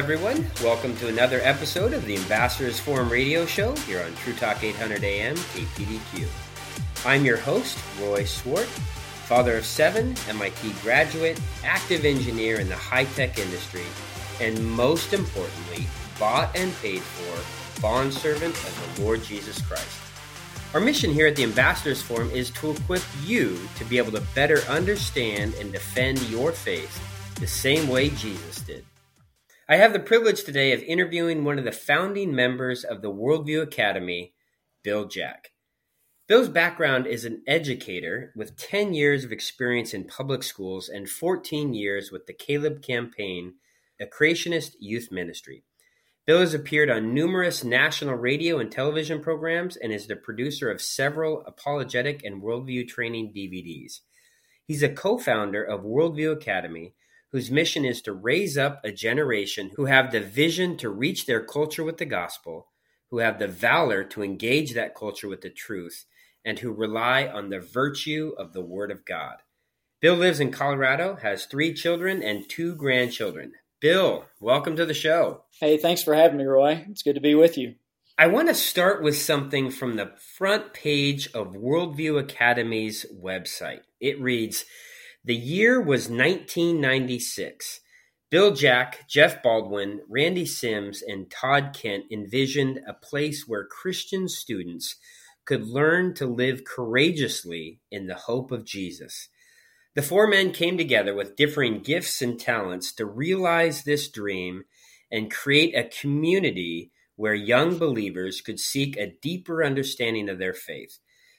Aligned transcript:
Everyone. 0.00 0.50
Welcome 0.62 0.96
to 0.96 1.08
another 1.08 1.40
episode 1.42 1.92
of 1.92 2.06
the 2.06 2.16
Ambassadors 2.16 2.80
Forum 2.80 3.10
radio 3.10 3.44
show 3.44 3.76
here 3.80 4.02
on 4.02 4.14
True 4.14 4.32
Talk 4.32 4.64
800 4.64 5.04
AM 5.04 5.36
KPDQ. 5.36 6.26
I'm 7.04 7.26
your 7.26 7.36
host, 7.36 7.78
Roy 8.00 8.24
Swart, 8.24 8.64
father 8.64 9.58
of 9.58 9.66
seven, 9.66 10.14
MIT 10.26 10.72
graduate, 10.80 11.38
active 11.62 12.06
engineer 12.06 12.60
in 12.60 12.70
the 12.70 12.76
high 12.76 13.04
tech 13.04 13.38
industry, 13.38 13.84
and 14.40 14.64
most 14.70 15.12
importantly, 15.12 15.86
bought 16.18 16.56
and 16.56 16.74
paid 16.76 17.02
for 17.02 17.82
bondservant 17.82 18.54
of 18.54 18.94
the 18.96 19.02
Lord 19.02 19.22
Jesus 19.22 19.60
Christ. 19.60 19.98
Our 20.72 20.80
mission 20.80 21.10
here 21.12 21.26
at 21.26 21.36
the 21.36 21.44
Ambassadors 21.44 22.00
Forum 22.00 22.30
is 22.30 22.48
to 22.52 22.70
equip 22.70 23.02
you 23.22 23.60
to 23.76 23.84
be 23.84 23.98
able 23.98 24.12
to 24.12 24.22
better 24.34 24.60
understand 24.60 25.52
and 25.60 25.70
defend 25.70 26.22
your 26.22 26.52
faith 26.52 26.98
the 27.34 27.46
same 27.46 27.86
way 27.86 28.08
Jesus 28.08 28.62
did. 28.62 28.82
I 29.70 29.76
have 29.76 29.92
the 29.92 30.00
privilege 30.00 30.42
today 30.42 30.72
of 30.72 30.82
interviewing 30.82 31.44
one 31.44 31.56
of 31.56 31.64
the 31.64 31.70
founding 31.70 32.34
members 32.34 32.82
of 32.82 33.02
the 33.02 33.12
Worldview 33.12 33.62
Academy, 33.62 34.34
Bill 34.82 35.04
Jack. 35.04 35.50
Bill's 36.26 36.48
background 36.48 37.06
is 37.06 37.24
an 37.24 37.44
educator 37.46 38.32
with 38.34 38.56
10 38.56 38.94
years 38.94 39.22
of 39.22 39.30
experience 39.30 39.94
in 39.94 40.08
public 40.08 40.42
schools 40.42 40.88
and 40.88 41.08
14 41.08 41.72
years 41.72 42.10
with 42.10 42.26
the 42.26 42.32
Caleb 42.32 42.82
Campaign, 42.82 43.54
a 44.00 44.06
creationist 44.06 44.72
youth 44.80 45.12
ministry. 45.12 45.62
Bill 46.26 46.40
has 46.40 46.52
appeared 46.52 46.90
on 46.90 47.14
numerous 47.14 47.62
national 47.62 48.16
radio 48.16 48.58
and 48.58 48.72
television 48.72 49.22
programs 49.22 49.76
and 49.76 49.92
is 49.92 50.08
the 50.08 50.16
producer 50.16 50.68
of 50.68 50.82
several 50.82 51.44
apologetic 51.46 52.24
and 52.24 52.42
worldview 52.42 52.88
training 52.88 53.32
DVDs. 53.32 54.00
He's 54.66 54.82
a 54.82 54.88
co 54.88 55.16
founder 55.16 55.62
of 55.62 55.82
Worldview 55.82 56.32
Academy, 56.32 56.94
whose 57.32 57.50
mission 57.50 57.84
is 57.84 58.02
to 58.02 58.12
raise 58.12 58.58
up 58.58 58.80
a 58.84 58.92
generation 58.92 59.70
who 59.76 59.84
have 59.84 60.10
the 60.10 60.20
vision 60.20 60.76
to 60.76 60.88
reach 60.88 61.26
their 61.26 61.44
culture 61.44 61.84
with 61.84 61.98
the 61.98 62.04
gospel, 62.04 62.68
who 63.10 63.18
have 63.18 63.38
the 63.38 63.48
valor 63.48 64.04
to 64.04 64.22
engage 64.22 64.74
that 64.74 64.94
culture 64.94 65.28
with 65.28 65.40
the 65.40 65.50
truth, 65.50 66.06
and 66.44 66.58
who 66.58 66.72
rely 66.72 67.26
on 67.26 67.50
the 67.50 67.60
virtue 67.60 68.32
of 68.38 68.52
the 68.52 68.62
Word 68.62 68.90
of 68.90 69.04
God. 69.04 69.36
Bill 70.00 70.14
lives 70.14 70.40
in 70.40 70.50
Colorado, 70.50 71.16
has 71.16 71.44
three 71.44 71.74
children 71.74 72.22
and 72.22 72.48
two 72.48 72.74
grandchildren. 72.74 73.52
Bill, 73.80 74.24
welcome 74.40 74.76
to 74.76 74.86
the 74.86 74.94
show. 74.94 75.44
Hey, 75.60 75.76
thanks 75.76 76.02
for 76.02 76.14
having 76.14 76.38
me, 76.38 76.44
Roy. 76.44 76.84
It's 76.90 77.02
good 77.02 77.14
to 77.14 77.20
be 77.20 77.34
with 77.34 77.56
you. 77.58 77.74
I 78.18 78.26
want 78.26 78.48
to 78.48 78.54
start 78.54 79.02
with 79.02 79.16
something 79.16 79.70
from 79.70 79.96
the 79.96 80.12
front 80.36 80.74
page 80.74 81.28
of 81.32 81.54
Worldview 81.54 82.22
Academy's 82.22 83.06
website. 83.14 83.80
It 84.00 84.20
reads, 84.20 84.64
the 85.24 85.34
year 85.34 85.80
was 85.80 86.08
1996. 86.08 87.80
Bill 88.30 88.54
Jack, 88.54 89.08
Jeff 89.08 89.42
Baldwin, 89.42 90.00
Randy 90.08 90.46
Sims, 90.46 91.02
and 91.02 91.30
Todd 91.30 91.74
Kent 91.74 92.04
envisioned 92.10 92.80
a 92.86 92.94
place 92.94 93.44
where 93.46 93.66
Christian 93.66 94.28
students 94.28 94.96
could 95.44 95.66
learn 95.66 96.14
to 96.14 96.26
live 96.26 96.64
courageously 96.64 97.80
in 97.90 98.06
the 98.06 98.14
hope 98.14 98.52
of 98.52 98.64
Jesus. 98.64 99.28
The 99.96 100.02
four 100.02 100.28
men 100.28 100.52
came 100.52 100.78
together 100.78 101.12
with 101.12 101.34
differing 101.34 101.80
gifts 101.80 102.22
and 102.22 102.38
talents 102.38 102.92
to 102.94 103.04
realize 103.04 103.82
this 103.82 104.08
dream 104.08 104.62
and 105.10 105.30
create 105.30 105.74
a 105.74 105.90
community 106.00 106.92
where 107.16 107.34
young 107.34 107.76
believers 107.78 108.40
could 108.40 108.60
seek 108.60 108.96
a 108.96 109.12
deeper 109.20 109.64
understanding 109.64 110.28
of 110.28 110.38
their 110.38 110.54
faith. 110.54 110.98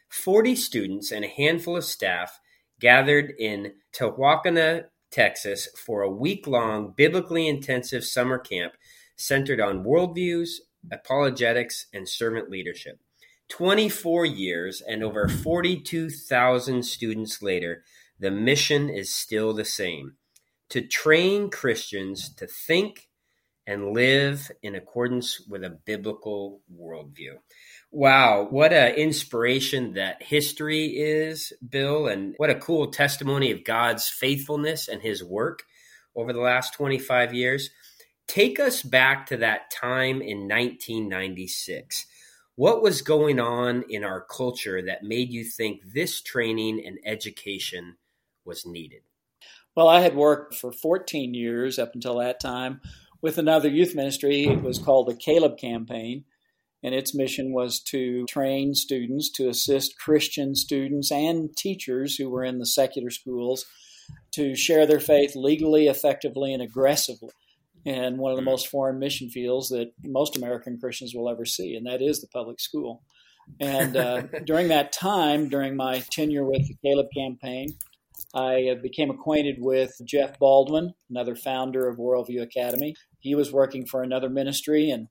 40 0.09 0.55
students 0.57 1.11
and 1.11 1.23
a 1.23 1.29
handful 1.29 1.77
of 1.77 1.85
staff 1.85 2.40
gathered 2.81 3.33
in 3.39 3.73
Tehuacana, 3.93 4.85
Texas 5.11 5.69
for 5.77 6.01
a 6.01 6.09
week 6.09 6.47
long, 6.47 6.93
biblically 6.95 7.47
intensive 7.47 8.03
summer 8.03 8.37
camp 8.37 8.73
centered 9.15 9.61
on 9.61 9.83
worldviews, 9.83 10.55
apologetics, 10.91 11.85
and 11.93 12.09
servant 12.09 12.49
leadership. 12.49 12.99
24 13.49 14.25
years 14.25 14.81
and 14.81 15.03
over 15.03 15.27
42,000 15.27 16.83
students 16.83 17.41
later, 17.41 17.83
the 18.19 18.31
mission 18.31 18.89
is 18.89 19.13
still 19.13 19.53
the 19.53 19.65
same 19.65 20.15
to 20.69 20.81
train 20.81 21.49
Christians 21.49 22.33
to 22.35 22.47
think 22.47 23.09
and 23.67 23.93
live 23.93 24.49
in 24.63 24.75
accordance 24.75 25.41
with 25.47 25.63
a 25.63 25.69
biblical 25.69 26.61
worldview. 26.73 27.35
Wow, 27.93 28.47
what 28.49 28.71
an 28.71 28.95
inspiration 28.95 29.95
that 29.95 30.23
history 30.23 30.85
is, 30.95 31.51
Bill, 31.67 32.07
and 32.07 32.35
what 32.37 32.49
a 32.49 32.55
cool 32.55 32.89
testimony 32.89 33.51
of 33.51 33.65
God's 33.65 34.07
faithfulness 34.07 34.87
and 34.87 35.01
his 35.01 35.21
work 35.21 35.63
over 36.15 36.31
the 36.31 36.39
last 36.39 36.73
25 36.73 37.33
years. 37.33 37.69
Take 38.29 38.61
us 38.61 38.81
back 38.81 39.25
to 39.25 39.37
that 39.37 39.71
time 39.71 40.21
in 40.21 40.47
1996. 40.47 42.05
What 42.55 42.81
was 42.81 43.01
going 43.01 43.41
on 43.41 43.83
in 43.89 44.05
our 44.05 44.21
culture 44.21 44.81
that 44.83 45.03
made 45.03 45.29
you 45.33 45.43
think 45.43 45.81
this 45.93 46.21
training 46.21 46.81
and 46.85 46.97
education 47.05 47.97
was 48.45 48.65
needed? 48.65 49.01
Well, 49.75 49.89
I 49.89 49.99
had 49.99 50.15
worked 50.15 50.55
for 50.55 50.71
14 50.71 51.33
years 51.33 51.77
up 51.77 51.93
until 51.93 52.19
that 52.19 52.39
time 52.39 52.79
with 53.21 53.37
another 53.37 53.67
youth 53.67 53.95
ministry. 53.95 54.45
It 54.45 54.61
was 54.61 54.79
called 54.79 55.07
the 55.07 55.15
Caleb 55.15 55.57
Campaign 55.57 56.23
and 56.83 56.95
its 56.95 57.13
mission 57.13 57.53
was 57.53 57.79
to 57.79 58.25
train 58.25 58.73
students 58.73 59.29
to 59.31 59.49
assist 59.49 59.99
Christian 59.99 60.55
students 60.55 61.11
and 61.11 61.55
teachers 61.55 62.15
who 62.15 62.29
were 62.29 62.43
in 62.43 62.59
the 62.59 62.65
secular 62.65 63.09
schools 63.09 63.65
to 64.33 64.55
share 64.55 64.85
their 64.85 64.99
faith 64.99 65.35
legally, 65.35 65.87
effectively, 65.87 66.53
and 66.53 66.61
aggressively 66.61 67.29
in 67.85 68.17
one 68.17 68.31
of 68.31 68.37
the 68.37 68.43
most 68.43 68.67
foreign 68.67 68.99
mission 68.99 69.29
fields 69.29 69.69
that 69.69 69.91
most 70.03 70.37
American 70.37 70.77
Christians 70.79 71.13
will 71.15 71.29
ever 71.29 71.45
see, 71.45 71.75
and 71.75 71.85
that 71.85 72.01
is 72.01 72.21
the 72.21 72.27
public 72.27 72.59
school. 72.59 73.03
And 73.59 73.97
uh, 73.97 74.21
during 74.45 74.67
that 74.69 74.91
time, 74.91 75.49
during 75.49 75.75
my 75.75 76.03
tenure 76.11 76.45
with 76.45 76.67
the 76.67 76.75
Caleb 76.83 77.07
campaign, 77.15 77.69
I 78.33 78.75
became 78.81 79.09
acquainted 79.09 79.57
with 79.59 79.93
Jeff 80.05 80.39
Baldwin, 80.39 80.93
another 81.09 81.35
founder 81.35 81.87
of 81.87 81.97
Worldview 81.97 82.41
Academy. 82.41 82.95
He 83.19 83.35
was 83.35 83.51
working 83.51 83.85
for 83.85 84.03
another 84.03 84.29
ministry 84.29 84.89
and 84.89 85.07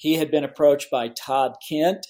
he 0.00 0.14
had 0.14 0.30
been 0.30 0.44
approached 0.44 0.90
by 0.90 1.08
Todd 1.08 1.56
Kent, 1.68 2.06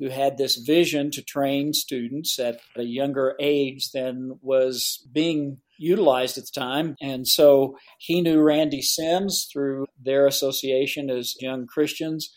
who 0.00 0.08
had 0.08 0.36
this 0.36 0.56
vision 0.56 1.12
to 1.12 1.22
train 1.22 1.72
students 1.72 2.36
at 2.40 2.58
a 2.76 2.82
younger 2.82 3.36
age 3.38 3.92
than 3.94 4.40
was 4.42 5.06
being 5.12 5.58
utilized 5.78 6.36
at 6.36 6.46
the 6.46 6.60
time. 6.60 6.96
And 7.00 7.28
so 7.28 7.76
he 8.00 8.20
knew 8.22 8.40
Randy 8.40 8.82
Sims 8.82 9.46
through 9.52 9.86
their 10.02 10.26
association 10.26 11.10
as 11.10 11.40
young 11.40 11.68
Christians. 11.68 12.28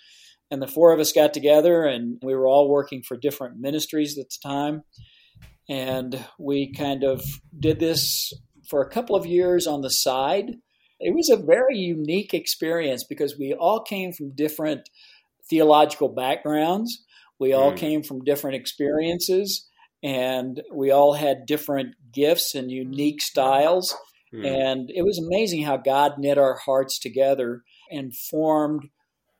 And 0.51 0.61
the 0.61 0.67
four 0.67 0.93
of 0.93 0.99
us 0.99 1.11
got 1.11 1.33
together 1.33 1.83
and 1.83 2.21
we 2.21 2.35
were 2.35 2.45
all 2.45 2.69
working 2.69 3.01
for 3.01 3.17
different 3.17 3.59
ministries 3.59 4.19
at 4.19 4.27
the 4.29 4.47
time. 4.47 4.83
And 5.67 6.23
we 6.37 6.71
kind 6.73 7.03
of 7.03 7.23
did 7.59 7.79
this 7.79 8.31
for 8.69 8.83
a 8.83 8.89
couple 8.89 9.15
of 9.15 9.25
years 9.25 9.65
on 9.65 9.81
the 9.81 9.89
side 9.89 10.57
it 11.01 11.15
was 11.15 11.29
a 11.29 11.37
very 11.37 11.77
unique 11.77 12.33
experience 12.33 13.03
because 13.03 13.37
we 13.37 13.53
all 13.53 13.81
came 13.81 14.13
from 14.13 14.31
different 14.31 14.89
theological 15.49 16.09
backgrounds. 16.09 17.03
We 17.39 17.53
all 17.53 17.73
mm. 17.73 17.77
came 17.77 18.03
from 18.03 18.23
different 18.23 18.55
experiences 18.55 19.67
and 20.03 20.61
we 20.71 20.91
all 20.91 21.13
had 21.13 21.45
different 21.45 21.95
gifts 22.11 22.55
and 22.55 22.71
unique 22.71 23.21
styles. 23.21 23.95
Mm. 24.33 24.45
And 24.45 24.91
it 24.91 25.03
was 25.03 25.19
amazing 25.19 25.63
how 25.63 25.77
God 25.77 26.13
knit 26.17 26.37
our 26.37 26.57
hearts 26.57 26.99
together 26.99 27.63
and 27.89 28.15
formed 28.15 28.89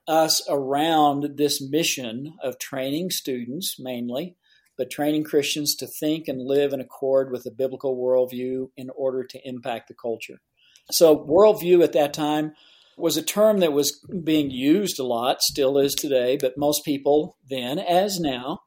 us 0.08 0.42
around 0.50 1.38
this 1.38 1.62
mission 1.62 2.34
of 2.44 2.60
training 2.60 3.12
students 3.12 3.78
mainly, 3.80 4.36
but 4.78 4.90
training 4.90 5.24
Christians 5.24 5.76
to 5.76 5.88
think 5.88 6.28
and 6.28 6.42
live 6.42 6.74
in 6.74 6.82
accord 6.82 7.32
with 7.32 7.46
a 7.46 7.52
biblical 7.52 7.96
worldview 7.96 8.70
in 8.76 8.90
order 8.96 9.24
to 9.24 9.48
impact 9.48 9.88
the 9.88 9.94
culture. 9.94 10.42
So, 10.90 11.16
worldview 11.16 11.84
at 11.84 11.94
that 11.94 12.14
time 12.14 12.54
was 12.98 13.18
a 13.18 13.24
term 13.24 13.60
that 13.60 13.74
was 13.74 14.00
being 14.24 14.52
used 14.52 15.00
a 15.00 15.04
lot, 15.04 15.42
still 15.42 15.78
is 15.78 15.96
today, 15.96 16.38
but 16.40 16.58
most 16.58 16.86
people 16.86 17.38
then, 17.50 17.80
as 17.80 18.20
now, 18.20 18.60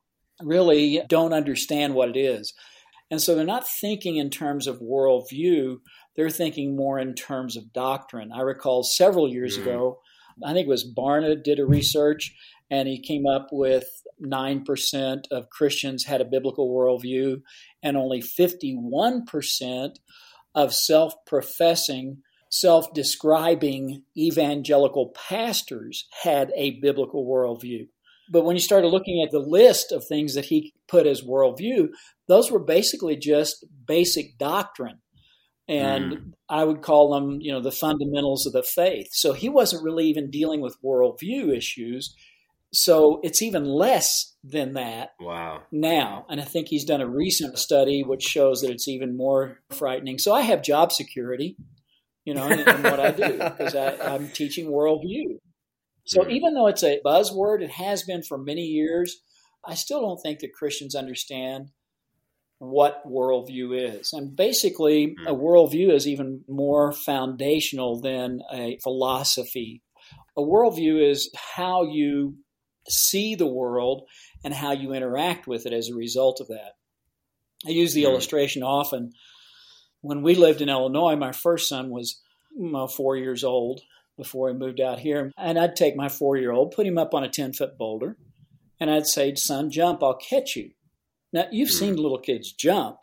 really 0.43 1.03
don't 1.09 1.33
understand 1.33 1.95
what 1.95 2.09
it 2.09 2.17
is. 2.19 2.53
And 3.11 3.21
so 3.21 3.35
they're 3.35 3.45
not 3.45 3.69
thinking 3.69 4.17
in 4.17 4.31
terms 4.31 4.67
of 4.67 4.81
worldview, 4.81 5.77
they're 6.17 6.31
thinking 6.31 6.75
more 6.75 6.99
in 6.99 7.15
terms 7.15 7.57
of 7.57 7.73
doctrine. 7.73 8.33
I 8.33 8.41
recall 8.41 8.83
several 8.83 9.29
years 9.29 9.57
mm-hmm. 9.59 9.69
ago, 9.69 10.01
I 10.45 10.53
think 10.53 10.67
it 10.67 10.71
was 10.71 10.93
Barna 10.93 11.41
did 11.41 11.61
a 11.61 11.67
research 11.67 12.35
and 12.71 12.89
he 12.89 12.99
came 13.01 13.27
up 13.27 13.49
with 13.53 13.85
9% 14.21 15.23
of 15.31 15.51
Christians 15.51 16.05
had 16.05 16.21
a 16.21 16.25
biblical 16.25 16.75
worldview 16.75 17.43
and 17.83 17.97
only 17.97 18.21
51% 18.21 19.91
of 20.55 20.75
self 20.75 21.15
professing, 21.27 22.23
self 22.51 22.93
describing 22.95 24.03
evangelical 24.17 25.15
pastors 25.29 26.07
had 26.23 26.53
a 26.57 26.79
biblical 26.81 27.27
worldview. 27.27 27.89
But 28.31 28.45
when 28.45 28.57
you 28.57 28.61
started 28.61 28.89
looking 28.89 29.23
at 29.23 29.31
the 29.31 29.39
list 29.39 29.93
of 29.93 30.05
things 30.07 30.35
that 30.35 30.47
he 30.47 30.73
put 30.89 31.07
as 31.07 31.23
worldview, 31.23 31.89
those 32.27 32.51
were 32.51 32.63
basically 32.63 33.17
just 33.17 33.65
basic 33.87 34.39
doctrine. 34.39 35.01
And 35.69 36.13
mm. 36.13 36.33
I 36.49 36.65
would 36.65 36.83
call 36.83 37.15
them, 37.15 37.39
you 37.41 37.53
know, 37.53 37.61
the 37.61 37.73
fundamentals 37.73 38.47
of 38.47 38.53
the 38.53 38.63
faith. 38.63 39.09
So 39.13 39.33
he 39.33 39.49
wasn't 39.49 39.83
really 39.83 40.07
even 40.07 40.31
dealing 40.31 40.61
with 40.61 40.81
worldview 40.85 41.55
issues. 41.57 42.15
So 42.75 43.21
it's 43.23 43.41
even 43.41 43.65
less 43.65 44.35
than 44.43 44.75
that 44.75 45.11
wow. 45.21 45.63
now. 45.71 46.27
And 46.29 46.41
I 46.41 46.45
think 46.45 46.67
he's 46.69 46.85
done 46.85 47.01
a 47.01 47.09
recent 47.09 47.57
study 47.59 48.03
which 48.03 48.23
shows 48.23 48.61
that 48.61 48.71
it's 48.71 48.89
even 48.89 49.17
more 49.17 49.61
frightening. 49.71 50.19
So 50.19 50.35
I 50.35 50.41
have 50.43 50.63
job 50.63 50.91
security, 50.91 51.57
you 52.25 52.35
know, 52.35 52.47
in, 52.49 52.59
in 52.59 52.83
what 52.83 52.99
I 52.99 53.13
do 53.13 53.33
because 53.39 53.77
I'm 53.77 54.29
teaching 54.29 54.67
worldview. 54.67 55.39
So 56.05 56.29
even 56.29 56.55
though 56.55 56.67
it's 56.67 56.83
a 56.83 57.01
buzzword, 57.07 57.63
it 57.63 57.71
has 57.71 58.03
been 58.03 58.23
for 58.23 58.37
many 58.37 58.63
years, 58.63 59.23
I 59.65 59.75
still 59.75 60.01
don't 60.03 60.21
think 60.21 60.41
that 60.41 60.53
Christians 60.53 60.97
understand 60.97 61.71
what 62.59 63.07
worldview 63.09 63.99
is. 63.99 64.13
And 64.13 64.35
basically, 64.35 65.15
a 65.27 65.35
hmm. 65.35 65.41
worldview 65.41 65.93
is 65.93 66.09
even 66.09 66.43
more 66.49 66.93
foundational 66.93 68.01
than 68.01 68.41
a 68.53 68.79
philosophy. 68.83 69.83
A 70.37 70.43
worldview 70.43 71.09
is 71.09 71.31
how 71.57 71.85
you 71.85 72.37
see 72.89 73.35
the 73.35 73.47
world 73.47 74.09
and 74.43 74.53
how 74.53 74.73
you 74.73 74.93
interact 74.93 75.47
with 75.47 75.67
it 75.67 75.73
as 75.73 75.89
a 75.89 75.95
result 75.95 76.41
of 76.41 76.49
that. 76.49 76.77
I 77.67 77.71
use 77.71 77.95
the 77.95 78.05
illustration 78.05 78.63
often. 78.63 79.13
When 80.03 80.23
we 80.23 80.35
lived 80.35 80.61
in 80.61 80.69
Illinois, 80.69 81.17
my 81.17 81.33
first 81.33 81.69
son 81.69 81.91
was 81.91 82.21
well, 82.55 82.89
four 82.89 83.17
years 83.17 83.43
old 83.43 83.81
before 84.17 84.49
he 84.49 84.55
moved 84.55 84.81
out 84.81 84.99
here. 84.99 85.33
And 85.37 85.59
I'd 85.59 85.77
take 85.77 85.97
my 85.97 86.09
four 86.09 86.37
year 86.37 86.53
old, 86.53 86.73
put 86.73 86.87
him 86.87 86.99
up 86.99 87.15
on 87.15 87.25
a 87.25 87.29
10 87.29 87.53
foot 87.53 87.79
boulder, 87.79 88.17
and 88.79 88.91
I'd 88.91 89.07
say, 89.07 89.35
Son, 89.35 89.71
jump, 89.71 90.03
I'll 90.03 90.17
catch 90.17 90.57
you. 90.57 90.71
Now, 91.33 91.47
you've 91.51 91.71
mm. 91.71 91.79
seen 91.79 91.97
little 91.97 92.19
kids 92.19 92.53
jump. 92.53 92.99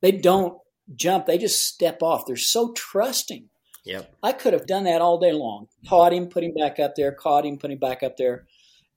They 0.00 0.12
don't 0.12 0.58
jump, 0.94 1.26
they 1.26 1.38
just 1.38 1.64
step 1.66 2.02
off. 2.02 2.26
They're 2.26 2.36
so 2.36 2.72
trusting. 2.72 3.48
Yep. 3.84 4.14
I 4.22 4.32
could 4.32 4.52
have 4.52 4.66
done 4.66 4.84
that 4.84 5.00
all 5.00 5.18
day 5.18 5.32
long. 5.32 5.66
Caught 5.88 6.12
him, 6.12 6.28
put 6.28 6.44
him 6.44 6.54
back 6.54 6.78
up 6.78 6.94
there, 6.96 7.12
caught 7.12 7.44
him, 7.44 7.58
put 7.58 7.70
him 7.70 7.78
back 7.78 8.02
up 8.02 8.16
there, 8.16 8.46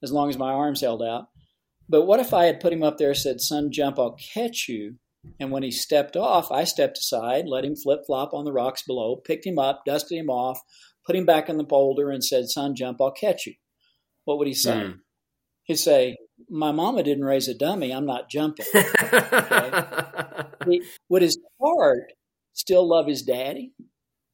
as 0.05 0.11
long 0.11 0.29
as 0.29 0.37
my 0.37 0.53
arms 0.53 0.81
held 0.81 1.03
out. 1.03 1.27
But 1.89 2.05
what 2.05 2.19
if 2.19 2.33
I 2.33 2.45
had 2.45 2.59
put 2.61 2.71
him 2.71 2.83
up 2.83 2.97
there, 2.97 3.13
said, 3.13 3.41
Son, 3.41 3.71
jump, 3.71 3.99
I'll 3.99 4.17
catch 4.33 4.67
you. 4.69 4.95
And 5.39 5.51
when 5.51 5.63
he 5.63 5.71
stepped 5.71 6.15
off, 6.15 6.51
I 6.51 6.63
stepped 6.63 6.99
aside, 6.99 7.47
let 7.47 7.65
him 7.65 7.75
flip 7.75 8.01
flop 8.05 8.33
on 8.33 8.45
the 8.45 8.53
rocks 8.53 8.83
below, 8.83 9.15
picked 9.15 9.45
him 9.45 9.57
up, 9.57 9.81
dusted 9.85 10.17
him 10.17 10.29
off, 10.29 10.59
put 11.05 11.15
him 11.15 11.25
back 11.25 11.49
in 11.49 11.57
the 11.57 11.63
boulder, 11.63 12.11
and 12.11 12.23
said, 12.23 12.47
Son, 12.47 12.75
jump, 12.75 13.01
I'll 13.01 13.11
catch 13.11 13.47
you. 13.47 13.55
What 14.25 14.37
would 14.37 14.47
he 14.47 14.53
say? 14.53 14.75
Mm. 14.75 14.99
He'd 15.63 15.77
say, 15.77 16.17
My 16.49 16.71
mama 16.71 17.03
didn't 17.03 17.25
raise 17.25 17.47
a 17.47 17.55
dummy. 17.55 17.91
I'm 17.91 18.05
not 18.05 18.29
jumping. 18.29 18.65
Okay? 20.67 20.81
would 21.09 21.21
his 21.21 21.37
heart 21.61 22.11
still 22.53 22.87
love 22.87 23.05
his 23.07 23.21
daddy? 23.21 23.73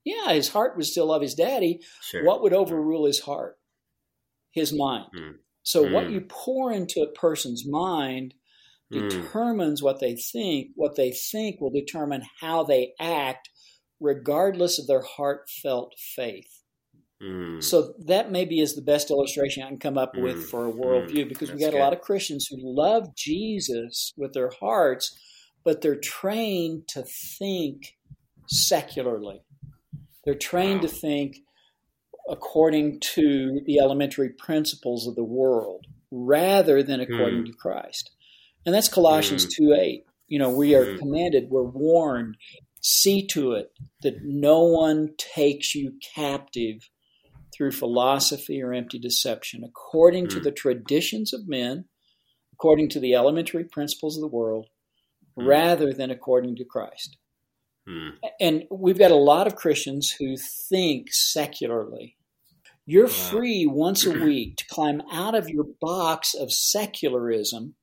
Yeah, 0.06 0.32
his 0.34 0.48
heart 0.48 0.78
would 0.78 0.86
still 0.86 1.08
love 1.08 1.22
his 1.22 1.36
daddy. 1.36 1.82
Sure. 2.02 2.24
What 2.24 2.42
would 2.42 2.54
overrule 2.54 3.06
his 3.06 3.20
heart? 3.20 3.58
His 4.52 4.72
mind. 4.74 5.08
Mm. 5.18 5.34
So, 5.64 5.86
mm. 5.86 5.92
what 5.92 6.10
you 6.10 6.22
pour 6.22 6.72
into 6.72 7.02
a 7.02 7.12
person's 7.12 7.66
mind 7.68 8.34
mm. 8.92 9.10
determines 9.10 9.82
what 9.82 10.00
they 10.00 10.16
think. 10.16 10.70
What 10.76 10.96
they 10.96 11.12
think 11.12 11.62
will 11.62 11.72
determine 11.72 12.24
how 12.40 12.64
they 12.64 12.94
act, 13.00 13.50
regardless 14.00 14.80
of 14.80 14.88
their 14.88 15.02
heartfelt 15.02 15.94
faith. 16.16 16.62
Mm. 17.22 17.64
So 17.64 17.94
that 18.06 18.32
maybe 18.32 18.60
is 18.60 18.76
the 18.76 18.82
best 18.82 19.12
illustration 19.12 19.64
I 19.64 19.68
can 19.68 19.78
come 19.78 19.98
up 19.98 20.18
with 20.18 20.38
mm. 20.38 20.44
for 20.44 20.68
a 20.68 20.72
worldview 20.72 21.26
mm. 21.26 21.30
because 21.30 21.50
That's 21.50 21.60
we 21.60 21.66
got 21.66 21.72
good. 21.72 21.80
a 21.80 21.84
lot 21.84 21.94
of 21.94 22.02
Christians 22.02 22.48
who 22.50 22.58
love 22.60 23.16
Jesus 23.16 24.14
with 24.18 24.34
their 24.34 24.50
hearts, 24.60 25.18
but 25.64 25.82
they're 25.82 26.00
trained 26.00 26.88
to 26.90 27.04
think 27.04 27.96
secularly. 28.48 29.44
They're 30.26 30.34
trained 30.34 30.82
wow. 30.82 30.88
to 30.88 30.96
think 30.96 31.38
according 32.30 33.00
to 33.00 33.62
the 33.66 33.80
elementary 33.80 34.30
principles 34.30 35.08
of 35.08 35.16
the 35.16 35.24
world 35.24 35.86
rather 36.12 36.84
than 36.84 37.00
according 37.00 37.44
mm. 37.44 37.46
to 37.48 37.54
Christ. 37.54 38.12
And 38.66 38.76
that's 38.76 38.90
Colossians 38.90 39.46
mm. 39.46 39.56
2 39.58 39.74
8. 39.74 40.06
You 40.28 40.40
know, 40.40 40.50
we 40.50 40.76
are 40.76 40.86
mm. 40.86 41.00
commanded, 41.00 41.50
we're 41.50 41.64
warned, 41.64 42.38
see 42.82 43.26
to 43.28 43.54
it 43.54 43.72
that 44.02 44.24
no 44.24 44.64
one 44.64 45.10
takes 45.18 45.76
you 45.76 45.94
captive 46.16 46.90
through 47.56 47.72
philosophy 47.72 48.62
or 48.62 48.74
empty 48.74 48.98
deception, 48.98 49.64
according 49.64 50.28
to 50.28 50.38
hmm. 50.38 50.44
the 50.44 50.52
traditions 50.52 51.34
of 51.34 51.48
men, 51.48 51.86
according 52.54 52.90
to 52.90 53.00
the 53.00 53.14
elementary 53.14 53.64
principles 53.64 54.18
of 54.18 54.22
the 54.22 54.28
world, 54.28 54.68
hmm. 55.38 55.46
rather 55.46 55.94
than 55.94 56.10
according 56.10 56.56
to 56.56 56.66
Christ. 56.66 57.18
Hmm. 57.88 58.10
And 58.40 58.64
we've 58.70 59.00
got 59.00 59.12
a 59.12 59.16
lot 59.16 59.48
of 59.48 59.56
Christians 59.56 60.12
who 60.12 60.38
think 60.38 61.12
secularly. 61.12 62.18
You're 62.86 63.08
free 63.08 63.66
once 63.66 64.06
a 64.06 64.12
week 64.12 64.58
to 64.58 64.66
climb 64.68 65.02
out 65.12 65.36
of 65.36 65.50
your 65.50 65.66
box 65.80 66.34
of 66.34 66.52
secularism 66.52 67.76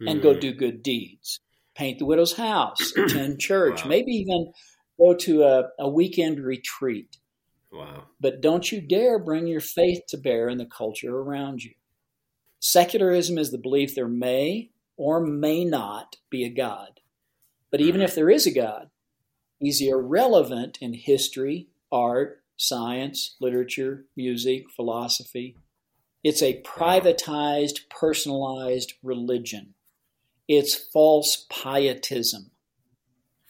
and 0.00 0.22
go 0.22 0.38
do 0.38 0.52
good 0.52 0.82
deeds. 0.82 1.40
Paint 1.74 1.98
the 1.98 2.06
widow's 2.06 2.34
house, 2.34 2.92
attend 2.96 3.40
church, 3.40 3.82
wow. 3.82 3.88
maybe 3.88 4.12
even 4.12 4.52
go 4.98 5.14
to 5.14 5.42
a, 5.42 5.64
a 5.78 5.88
weekend 5.88 6.40
retreat. 6.40 7.16
Wow. 7.72 8.04
But 8.20 8.40
don't 8.40 8.70
you 8.70 8.80
dare 8.80 9.18
bring 9.18 9.48
your 9.48 9.60
faith 9.60 10.02
to 10.08 10.16
bear 10.16 10.48
in 10.48 10.58
the 10.58 10.66
culture 10.66 11.16
around 11.16 11.62
you. 11.64 11.72
Secularism 12.60 13.36
is 13.36 13.50
the 13.50 13.58
belief 13.58 13.94
there 13.94 14.08
may 14.08 14.70
or 14.96 15.20
may 15.20 15.64
not 15.64 16.16
be 16.30 16.44
a 16.44 16.50
God. 16.50 17.00
But 17.70 17.80
even 17.80 18.00
if 18.00 18.14
there 18.14 18.30
is 18.30 18.46
a 18.46 18.54
God, 18.54 18.88
he's 19.64 19.80
irrelevant 19.80 20.78
in 20.80 20.94
history, 20.94 21.68
art, 21.90 22.42
science, 22.56 23.36
literature, 23.40 24.04
music, 24.16 24.70
philosophy. 24.70 25.56
It's 26.22 26.42
a 26.42 26.62
privatized, 26.62 27.88
personalized 27.90 28.94
religion. 29.02 29.74
It's 30.48 30.74
false 30.74 31.46
pietism. 31.50 32.50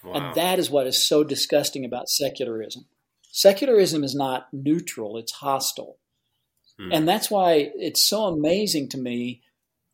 Wow. 0.03 0.13
And 0.13 0.35
that 0.35 0.59
is 0.59 0.71
what 0.71 0.87
is 0.87 1.07
so 1.07 1.25
disgusting 1.25 1.85
about 1.85 2.09
secularism. 2.09 2.87
Secularism 3.31 4.05
is 4.05 4.15
not 4.15 4.49
neutral, 4.53 5.17
it's 5.17 5.33
hostile. 5.33 5.99
Hmm. 6.79 6.93
And 6.93 7.09
that's 7.09 7.31
why 7.31 7.71
it's 7.77 8.03
so 8.03 8.25
amazing 8.25 8.89
to 8.91 8.99
me 8.99 9.43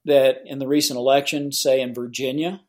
that 0.04 0.42
in 0.46 0.58
the 0.58 0.68
recent 0.68 0.98
election, 0.98 1.52
say 1.52 1.80
in 1.80 1.94
Virginia, 1.94 2.62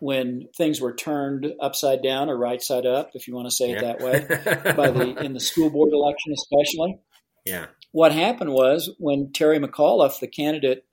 when 0.00 0.48
things 0.56 0.80
were 0.80 0.94
turned 0.94 1.46
upside 1.60 2.02
down 2.02 2.28
or 2.28 2.36
right 2.36 2.62
side 2.62 2.86
up, 2.86 3.10
if 3.14 3.26
you 3.26 3.34
want 3.34 3.46
to 3.48 3.54
say 3.54 3.72
it 3.72 3.80
that 3.80 4.00
way, 4.00 4.72
by 4.74 4.90
the 4.90 5.16
in 5.24 5.32
the 5.32 5.40
school 5.40 5.70
board 5.70 5.92
election 5.92 6.32
especially. 6.32 6.98
Yeah. 7.44 7.66
What 7.92 8.12
happened 8.12 8.52
was 8.52 8.94
when 8.98 9.32
Terry 9.32 9.58
McAuliffe, 9.58 10.20
the 10.20 10.28
candidate 10.28 10.84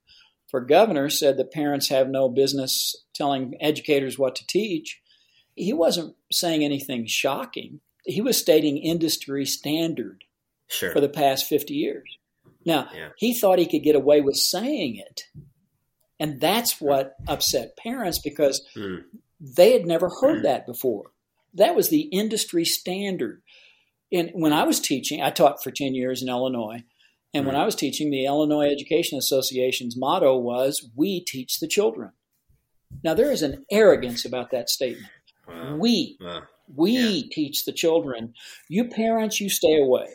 for 0.49 0.61
governor, 0.61 1.09
said 1.09 1.37
that 1.37 1.51
parents 1.51 1.89
have 1.89 2.07
no 2.07 2.29
business 2.29 2.95
telling 3.13 3.55
educators 3.59 4.17
what 4.17 4.35
to 4.35 4.47
teach, 4.47 5.01
he 5.55 5.73
wasn't 5.73 6.15
saying 6.31 6.63
anything 6.63 7.05
shocking 7.07 7.81
he 8.05 8.21
was 8.21 8.37
stating 8.37 8.77
industry 8.77 9.45
standard 9.45 10.23
sure. 10.67 10.91
for 10.91 11.01
the 11.01 11.09
past 11.09 11.45
50 11.45 11.73
years. 11.73 12.17
Now, 12.65 12.87
yeah. 12.95 13.09
he 13.17 13.33
thought 13.33 13.59
he 13.59 13.67
could 13.67 13.83
get 13.83 13.95
away 13.95 14.21
with 14.21 14.35
saying 14.35 14.97
it. 14.97 15.23
And 16.19 16.39
that's 16.39 16.79
what 16.79 17.15
upset 17.27 17.77
parents 17.77 18.19
because 18.19 18.65
mm. 18.75 19.03
they 19.39 19.73
had 19.73 19.85
never 19.85 20.09
heard 20.21 20.39
mm. 20.39 20.43
that 20.43 20.65
before. 20.65 21.11
That 21.53 21.75
was 21.75 21.89
the 21.89 22.01
industry 22.01 22.65
standard. 22.65 23.41
And 24.11 24.31
when 24.33 24.53
I 24.53 24.63
was 24.63 24.79
teaching, 24.79 25.21
I 25.21 25.29
taught 25.29 25.63
for 25.63 25.71
10 25.71 25.95
years 25.95 26.21
in 26.21 26.29
Illinois. 26.29 26.83
And 27.33 27.43
mm. 27.43 27.47
when 27.47 27.55
hmm. 27.55 27.61
I 27.61 27.65
was 27.65 27.75
teaching, 27.75 28.11
the 28.11 28.25
Illinois 28.25 28.71
Education 28.71 29.17
Association's 29.17 29.97
motto 29.97 30.37
was, 30.37 30.89
We 30.95 31.21
teach 31.21 31.59
the 31.59 31.67
children. 31.67 32.11
Now, 33.03 33.13
there 33.13 33.31
is 33.31 33.41
an 33.41 33.65
arrogance 33.71 34.25
about 34.25 34.51
that 34.51 34.69
statement. 34.69 35.11
Wow. 35.47 35.75
We. 35.75 36.17
Wow. 36.21 36.43
We 36.73 36.91
yeah. 36.91 37.21
teach 37.31 37.65
the 37.65 37.71
children. 37.71 38.33
You 38.69 38.87
parents, 38.87 39.39
you 39.39 39.49
stay 39.49 39.79
away. 39.81 40.07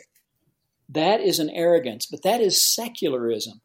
That 0.89 1.21
is 1.21 1.39
an 1.39 1.49
arrogance, 1.49 2.05
but 2.09 2.23
that 2.23 2.41
is 2.41 2.61
secularism. 2.61 3.61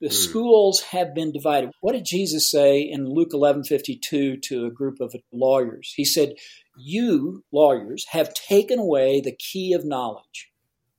The 0.00 0.08
mm. 0.08 0.12
schools 0.12 0.80
have 0.90 1.14
been 1.14 1.32
divided. 1.32 1.70
What 1.80 1.92
did 1.92 2.04
Jesus 2.04 2.50
say 2.50 2.80
in 2.80 3.08
Luke 3.08 3.32
11:52 3.32 4.40
to 4.42 4.66
a 4.66 4.70
group 4.70 5.00
of 5.00 5.14
lawyers? 5.32 5.92
He 5.96 6.04
said, 6.04 6.34
"You 6.76 7.44
lawyers 7.52 8.06
have 8.10 8.34
taken 8.34 8.78
away 8.78 9.20
the 9.20 9.36
key 9.36 9.72
of 9.72 9.84
knowledge." 9.84 10.50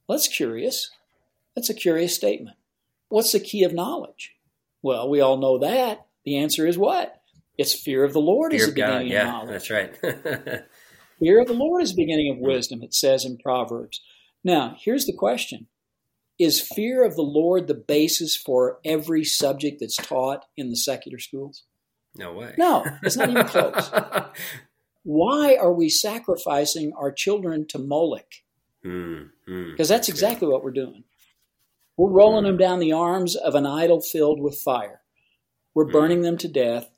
Well, 0.07 0.17
that's 0.17 0.27
curious. 0.27 0.89
That's 1.55 1.69
a 1.69 1.73
curious 1.73 2.15
statement. 2.15 2.57
What's 3.09 3.31
the 3.31 3.39
key 3.39 3.63
of 3.63 3.73
knowledge? 3.73 4.35
Well, 4.81 5.09
we 5.09 5.21
all 5.21 5.37
know 5.37 5.57
that. 5.59 6.05
The 6.25 6.37
answer 6.37 6.67
is 6.67 6.77
what? 6.77 7.21
It's 7.57 7.73
fear 7.73 8.03
of 8.03 8.13
the 8.13 8.21
Lord 8.21 8.51
fear 8.51 8.61
is 8.61 8.65
the 8.67 8.73
beginning 8.73 9.07
God. 9.07 9.13
yeah, 9.13 9.21
of 9.21 9.27
knowledge. 9.27 9.49
That's 9.49 9.69
right. 9.69 10.63
Fear 11.19 11.41
of 11.41 11.47
the 11.47 11.53
Lord 11.53 11.83
is 11.83 11.93
the 11.93 12.01
beginning 12.01 12.31
of 12.31 12.37
wisdom, 12.39 12.81
it 12.81 12.93
says 12.93 13.25
in 13.25 13.37
Proverbs. 13.37 14.01
Now, 14.43 14.77
here's 14.79 15.05
the 15.05 15.13
question 15.13 15.67
Is 16.39 16.61
fear 16.61 17.03
of 17.03 17.15
the 17.15 17.21
Lord 17.21 17.67
the 17.67 17.73
basis 17.73 18.37
for 18.37 18.79
every 18.85 19.25
subject 19.25 19.81
that's 19.81 19.97
taught 19.97 20.45
in 20.55 20.69
the 20.69 20.77
secular 20.77 21.19
schools? 21.19 21.63
No 22.15 22.33
way. 22.33 22.55
No, 22.57 22.85
it's 23.03 23.17
not 23.17 23.29
even 23.29 23.45
close. 23.45 23.91
why 25.03 25.55
are 25.55 25.73
we 25.73 25.89
sacrificing 25.89 26.93
our 26.97 27.11
children 27.11 27.65
to 27.67 27.77
Moloch? 27.79 28.31
Because 28.81 28.93
mm, 28.93 29.29
mm, 29.47 29.87
that's 29.87 30.09
exactly 30.09 30.47
what 30.47 30.63
we're 30.63 30.71
doing. 30.71 31.03
We're 31.97 32.11
rolling 32.11 32.45
mm. 32.45 32.47
them 32.47 32.57
down 32.57 32.79
the 32.79 32.93
arms 32.93 33.35
of 33.35 33.55
an 33.55 33.65
idol 33.65 34.01
filled 34.01 34.39
with 34.39 34.61
fire. 34.63 35.01
We're 35.73 35.85
mm. 35.85 35.91
burning 35.91 36.21
them 36.21 36.37
to 36.37 36.47
death. 36.47 36.89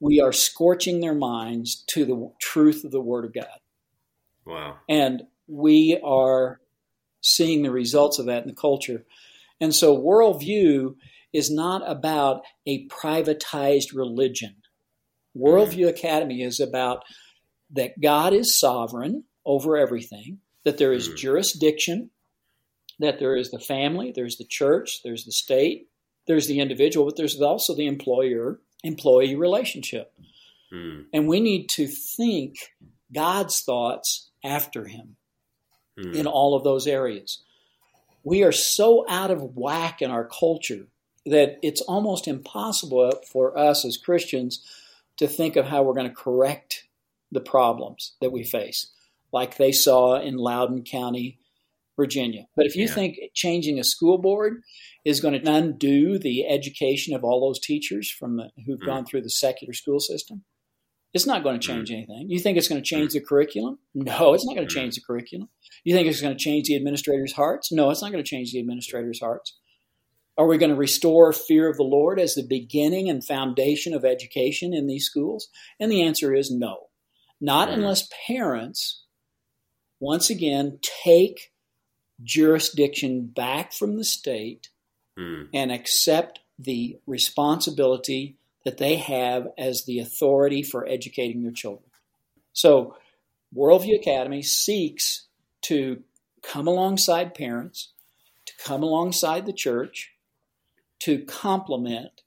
We 0.00 0.20
are 0.20 0.32
scorching 0.32 1.00
their 1.00 1.14
minds 1.14 1.84
to 1.88 2.04
the 2.04 2.30
truth 2.40 2.84
of 2.84 2.92
the 2.92 3.00
Word 3.00 3.24
of 3.24 3.34
God. 3.34 3.58
Wow. 4.46 4.76
And 4.88 5.24
we 5.48 6.00
are 6.04 6.60
seeing 7.20 7.62
the 7.62 7.70
results 7.70 8.18
of 8.18 8.26
that 8.26 8.42
in 8.42 8.48
the 8.48 8.54
culture. 8.54 9.04
And 9.60 9.74
so, 9.74 9.96
worldview 9.96 10.94
is 11.32 11.50
not 11.50 11.82
about 11.88 12.42
a 12.66 12.86
privatized 12.88 13.94
religion. 13.94 14.56
Worldview 15.36 15.86
mm. 15.86 15.90
Academy 15.90 16.42
is 16.42 16.60
about 16.60 17.04
that 17.72 18.00
God 18.00 18.32
is 18.32 18.58
sovereign 18.58 19.24
over 19.44 19.76
everything, 19.76 20.38
that 20.64 20.78
there 20.78 20.92
is 20.92 21.08
mm. 21.08 21.16
jurisdiction, 21.16 22.10
that 22.98 23.18
there 23.18 23.36
is 23.36 23.50
the 23.50 23.60
family, 23.60 24.12
there's 24.14 24.36
the 24.36 24.46
church, 24.48 25.00
there's 25.04 25.24
the 25.24 25.32
state, 25.32 25.88
there's 26.26 26.46
the 26.46 26.60
individual, 26.60 27.06
but 27.06 27.16
there's 27.16 27.40
also 27.40 27.74
the 27.74 27.86
employer 27.86 28.60
employee 28.84 29.34
relationship. 29.34 30.12
Mm. 30.72 31.06
And 31.12 31.28
we 31.28 31.40
need 31.40 31.68
to 31.70 31.86
think 31.86 32.54
God's 33.12 33.62
thoughts 33.62 34.30
after 34.44 34.86
Him 34.86 35.16
mm. 35.98 36.14
in 36.14 36.26
all 36.26 36.54
of 36.54 36.64
those 36.64 36.86
areas. 36.86 37.42
We 38.24 38.42
are 38.42 38.52
so 38.52 39.04
out 39.08 39.30
of 39.30 39.56
whack 39.56 40.02
in 40.02 40.10
our 40.10 40.24
culture 40.24 40.86
that 41.26 41.58
it's 41.62 41.80
almost 41.82 42.28
impossible 42.28 43.12
for 43.30 43.56
us 43.58 43.84
as 43.84 43.96
Christians 43.96 44.64
to 45.18 45.26
think 45.26 45.56
of 45.56 45.66
how 45.66 45.82
we're 45.82 45.94
going 45.94 46.08
to 46.08 46.14
correct 46.14 46.84
the 47.30 47.40
problems 47.40 48.14
that 48.20 48.32
we 48.32 48.44
face, 48.44 48.90
like 49.32 49.56
they 49.56 49.72
saw 49.72 50.18
in 50.20 50.36
Loudoun 50.36 50.82
County, 50.82 51.38
Virginia. 51.96 52.46
But 52.56 52.66
if 52.66 52.76
you 52.76 52.86
yeah. 52.86 52.94
think 52.94 53.16
changing 53.34 53.78
a 53.78 53.84
school 53.84 54.18
board 54.18 54.62
is 55.04 55.20
going 55.20 55.40
to 55.40 55.50
undo 55.50 56.18
the 56.18 56.46
education 56.46 57.14
of 57.14 57.24
all 57.24 57.40
those 57.40 57.58
teachers 57.58 58.10
from 58.10 58.36
the, 58.36 58.50
who've 58.64 58.80
mm. 58.80 58.86
gone 58.86 59.04
through 59.04 59.22
the 59.22 59.30
secular 59.30 59.74
school 59.74 60.00
system, 60.00 60.44
it's 61.14 61.26
not 61.26 61.42
going 61.42 61.58
to 61.58 61.66
mm. 61.66 61.74
change 61.74 61.90
anything. 61.90 62.26
You 62.28 62.38
think 62.38 62.58
it's 62.58 62.68
going 62.68 62.80
to 62.80 62.86
change 62.86 63.10
mm. 63.10 63.14
the 63.14 63.20
curriculum? 63.20 63.78
No, 63.94 64.34
it's 64.34 64.46
not 64.46 64.54
going 64.54 64.68
to 64.68 64.72
mm. 64.72 64.76
change 64.76 64.94
the 64.94 65.00
curriculum. 65.00 65.48
You 65.84 65.94
think 65.94 66.08
it's 66.08 66.20
going 66.20 66.36
to 66.36 66.42
change 66.42 66.68
the 66.68 66.76
administrators' 66.76 67.32
hearts? 67.32 67.72
No, 67.72 67.90
it's 67.90 68.02
not 68.02 68.12
going 68.12 68.22
to 68.22 68.28
change 68.28 68.52
the 68.52 68.60
administrators' 68.60 69.20
hearts. 69.20 69.56
Are 70.36 70.46
we 70.46 70.58
going 70.58 70.70
to 70.70 70.76
restore 70.76 71.32
fear 71.32 71.68
of 71.68 71.76
the 71.76 71.82
Lord 71.82 72.20
as 72.20 72.34
the 72.34 72.46
beginning 72.46 73.08
and 73.08 73.24
foundation 73.24 73.92
of 73.92 74.04
education 74.04 74.72
in 74.72 74.86
these 74.86 75.04
schools? 75.04 75.48
And 75.80 75.90
the 75.90 76.02
answer 76.02 76.32
is 76.32 76.50
no. 76.50 76.88
Not 77.40 77.70
unless 77.70 78.08
parents, 78.26 79.04
once 79.98 80.30
again, 80.30 80.78
take 81.04 81.52
jurisdiction 82.22 83.26
back 83.26 83.72
from 83.72 83.96
the 83.96 84.04
state 84.04 84.68
mm. 85.18 85.48
and 85.52 85.72
accept 85.72 86.40
the 86.58 86.98
responsibility 87.06 88.37
that 88.68 88.76
they 88.76 88.96
have 88.96 89.48
as 89.56 89.86
the 89.86 89.98
authority 89.98 90.62
for 90.62 90.86
educating 90.86 91.42
their 91.42 91.52
children. 91.52 91.88
So, 92.52 92.96
Worldview 93.56 93.98
Academy 93.98 94.42
seeks 94.42 95.26
to 95.62 96.02
come 96.42 96.66
alongside 96.68 97.34
parents, 97.34 97.94
to 98.44 98.52
come 98.62 98.82
alongside 98.82 99.46
the 99.46 99.54
church, 99.54 100.12
to 100.98 101.24
complement, 101.24 102.20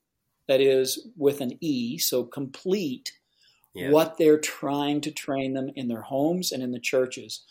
that 0.48 0.62
is, 0.62 1.10
with 1.16 1.42
an 1.42 1.60
E, 1.62 2.00
so 2.00 2.24
complete 2.24 3.12
yeah. 3.76 3.92
what 3.92 4.18
they're 4.18 4.40
trying 4.40 5.00
to 5.02 5.12
train 5.12 5.54
them 5.54 5.70
in 5.76 5.90
their 5.90 6.02
homes 6.02 6.52
and 6.52 6.64
in 6.64 6.72
the 6.72 6.80
churches. 6.80 7.44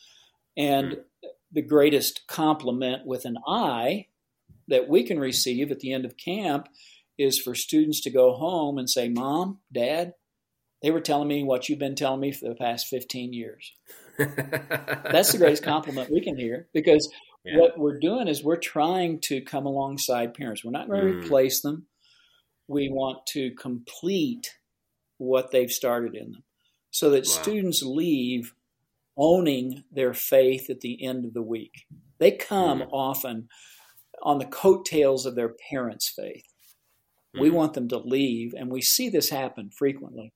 And 0.57 0.95
mm. 0.95 1.01
the 1.53 1.63
greatest 1.63 2.27
compliment 2.27 3.07
with 3.07 3.25
an 3.25 3.39
I 3.47 4.07
that 4.67 4.89
we 4.89 5.05
can 5.05 5.21
receive 5.21 5.71
at 5.71 5.79
the 5.79 5.93
end 5.93 6.05
of 6.05 6.17
camp 6.17 6.67
is 7.21 7.39
for 7.39 7.55
students 7.55 8.01
to 8.03 8.11
go 8.11 8.33
home 8.33 8.79
and 8.79 8.89
say, 8.89 9.09
Mom, 9.09 9.59
Dad, 9.73 10.15
they 10.83 10.91
were 10.91 11.01
telling 11.01 11.29
me 11.29 11.45
what 11.45 11.69
you've 11.69 11.79
been 11.79 11.95
telling 11.95 12.21
me 12.21 12.33
for 12.33 12.49
the 12.49 12.55
past 12.55 12.87
15 12.87 13.33
years. 13.33 13.73
That's 14.19 15.33
the 15.33 15.39
greatest 15.39 15.63
compliment 15.63 16.11
we 16.11 16.23
can 16.23 16.37
hear 16.37 16.69
because 16.73 17.13
yeah. 17.45 17.59
what 17.59 17.79
we're 17.79 17.99
doing 17.99 18.29
is 18.29 18.43
we're 18.43 18.57
trying 18.57 19.21
to 19.25 19.43
come 19.43 19.67
alongside 19.67 20.35
parents. 20.35 20.65
We're 20.65 20.71
not 20.71 20.89
going 20.89 21.07
to 21.07 21.13
mm. 21.13 21.25
replace 21.25 21.61
them. 21.61 21.87
We 22.67 22.89
want 22.89 23.27
to 23.29 23.51
complete 23.53 24.57
what 25.19 25.51
they've 25.51 25.71
started 25.71 26.15
in 26.15 26.33
them 26.33 26.45
so 26.91 27.11
that 27.11 27.27
wow. 27.27 27.43
students 27.43 27.83
leave 27.83 28.55
owning 29.17 29.85
their 29.93 30.15
faith 30.15 30.71
at 30.71 30.81
the 30.81 31.05
end 31.05 31.27
of 31.27 31.35
the 31.35 31.43
week. 31.43 31.85
They 32.19 32.33
come 32.33 32.81
mm. 32.81 32.89
often 32.93 33.49
on 34.23 34.39
the 34.39 34.47
coattails 34.47 35.27
of 35.27 35.35
their 35.35 35.55
parents' 35.71 36.09
faith. 36.09 36.45
We 37.39 37.49
hmm. 37.49 37.57
want 37.57 37.75
them 37.75 37.89
to 37.89 37.99
leave, 37.99 38.55
and 38.55 38.71
we 38.71 38.81
see 38.81 39.09
this 39.09 39.31
happen 39.31 39.71
frequently. 39.77 40.33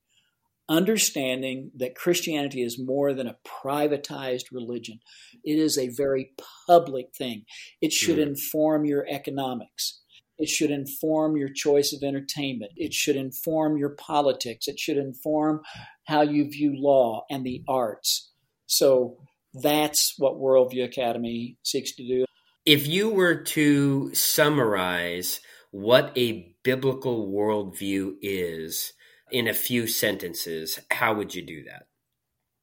Understanding 0.68 1.72
that 1.76 1.94
Christianity 1.94 2.62
is 2.62 2.78
more 2.78 3.12
than 3.12 3.26
a 3.26 3.36
privatized 3.44 4.46
religion, 4.50 5.00
it 5.44 5.58
is 5.58 5.76
a 5.76 5.88
very 5.88 6.30
public 6.66 7.08
thing. 7.16 7.44
It 7.82 7.92
should 7.92 8.16
mm. 8.16 8.28
inform 8.28 8.86
your 8.86 9.06
economics. 9.06 10.00
It 10.38 10.48
should 10.48 10.70
inform 10.70 11.36
your 11.36 11.50
choice 11.50 11.92
of 11.92 12.02
entertainment. 12.02 12.72
It 12.76 12.94
should 12.94 13.16
inform 13.16 13.76
your 13.76 13.90
politics. 13.90 14.66
It 14.66 14.78
should 14.78 14.96
inform 14.96 15.60
how 16.06 16.22
you 16.22 16.50
view 16.50 16.72
law 16.74 17.24
and 17.30 17.44
the 17.44 17.62
arts. 17.68 18.32
So 18.66 19.18
that's 19.52 20.14
what 20.18 20.34
Worldview 20.34 20.84
Academy 20.84 21.58
seeks 21.62 21.94
to 21.96 22.06
do. 22.06 22.24
If 22.64 22.86
you 22.86 23.10
were 23.10 23.36
to 23.36 24.14
summarize 24.14 25.40
what 25.70 26.16
a 26.16 26.53
biblical 26.64 27.28
worldview 27.28 28.14
is 28.20 28.92
in 29.30 29.46
a 29.46 29.54
few 29.54 29.86
sentences, 29.86 30.80
how 30.90 31.14
would 31.14 31.34
you 31.34 31.42
do 31.42 31.62
that? 31.64 31.86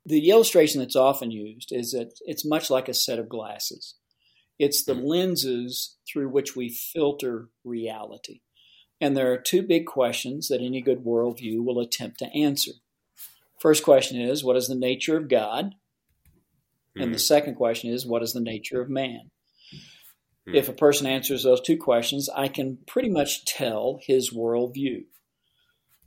The 0.06 0.30
illustration 0.30 0.80
that's 0.82 0.96
often 0.96 1.32
used 1.32 1.72
is 1.72 1.92
that 1.92 2.20
it's 2.22 2.44
much 2.44 2.70
like 2.70 2.90
a 2.90 2.94
set 2.94 3.20
of 3.20 3.30
glasses. 3.30 3.96
It's 4.60 4.84
the 4.84 4.94
lenses 4.94 5.98
through 6.12 6.30
which 6.30 6.56
we 6.56 6.70
filter 6.70 7.50
reality. 7.64 8.42
And 9.00 9.16
there 9.16 9.32
are 9.32 9.38
two 9.38 9.64
big 9.64 9.86
questions 9.86 10.48
that 10.48 10.62
any 10.62 10.82
good 10.82 11.04
worldview 11.04 11.64
will 11.64 11.80
attempt 11.80 12.20
to 12.20 12.36
answer. 12.36 12.72
First 13.60 13.84
question 13.84 14.20
is, 14.20 14.44
what 14.44 14.56
is 14.56 14.68
the 14.68 14.76
nature 14.76 15.18
of 15.18 15.30
God? 15.30 15.76
And 16.96 17.14
the 17.14 17.18
hmm. 17.18 17.22
second 17.22 17.56
question 17.56 17.92
is, 17.92 18.06
what 18.06 18.22
is 18.22 18.34
the 18.34 18.42
nature 18.42 18.82
of 18.82 18.90
man? 18.90 19.32
Hmm. 20.48 20.56
If 20.56 20.70
a 20.70 20.74
person 20.74 21.08
answers 21.08 21.44
those 21.44 21.62
two 21.62 21.78
questions, 21.78 22.30
I 22.30 22.48
can 22.48 22.80
pretty 22.88 23.10
much 23.10 23.46
tell 23.46 24.00
his 24.02 24.34
worldview. 24.34 25.06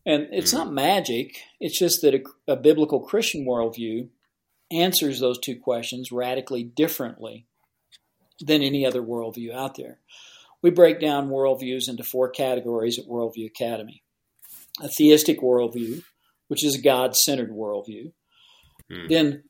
And 0.06 0.28
it's 0.32 0.50
hmm. 0.50 0.58
not 0.58 0.72
magic, 0.72 1.38
it's 1.60 1.78
just 1.78 2.02
that 2.02 2.14
a, 2.14 2.52
a 2.52 2.56
biblical 2.56 3.00
Christian 3.00 3.46
worldview 3.46 4.08
answers 4.70 5.20
those 5.20 5.38
two 5.38 5.58
questions 5.58 6.10
radically 6.10 6.62
differently 6.62 7.46
than 8.40 8.62
any 8.62 8.84
other 8.84 9.02
worldview 9.02 9.54
out 9.54 9.76
there. 9.76 9.98
We 10.62 10.70
break 10.70 10.98
down 10.98 11.28
worldviews 11.28 11.88
into 11.88 12.02
four 12.02 12.30
categories 12.30 12.98
at 12.98 13.06
Worldview 13.06 13.46
Academy 13.46 14.02
a 14.82 14.88
theistic 14.88 15.40
worldview, 15.40 16.02
which 16.48 16.64
is 16.64 16.74
a 16.74 16.82
God 16.82 17.16
centered 17.16 17.50
worldview. 17.50 18.12
Hmm. 18.90 19.06
Then, 19.08 19.44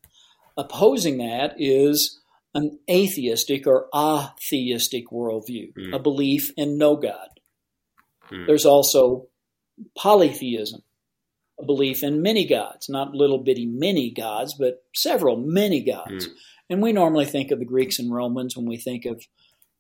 opposing 0.57 1.19
that 1.19 1.55
is 1.59 2.21
an 2.55 2.79
atheistic 2.89 3.67
or 3.67 3.89
atheistic 3.95 5.09
worldview, 5.11 5.73
hmm. 5.75 5.95
a 5.95 5.99
belief 5.99 6.53
in 6.57 6.79
no 6.79 6.97
God. 6.97 7.29
Hmm. 8.23 8.47
There's 8.47 8.65
also 8.65 9.27
polytheism, 9.97 10.83
a 11.59 11.65
belief 11.65 12.03
in 12.03 12.23
many 12.23 12.47
gods, 12.47 12.89
not 12.89 13.15
little 13.15 13.43
bitty 13.43 13.67
many 13.67 14.13
gods, 14.13 14.55
but 14.55 14.85
several 14.95 15.37
many 15.37 15.83
gods. 15.83 16.27
Hmm. 16.27 16.33
And 16.71 16.83
we 16.83 16.93
normally 16.93 17.27
think 17.27 17.51
of 17.51 17.59
the 17.59 17.65
Greeks 17.65 17.99
and 17.99 18.13
Romans 18.13 18.57
when 18.57 18.67
we 18.67 18.79
think 18.79 19.05
of 19.05 19.23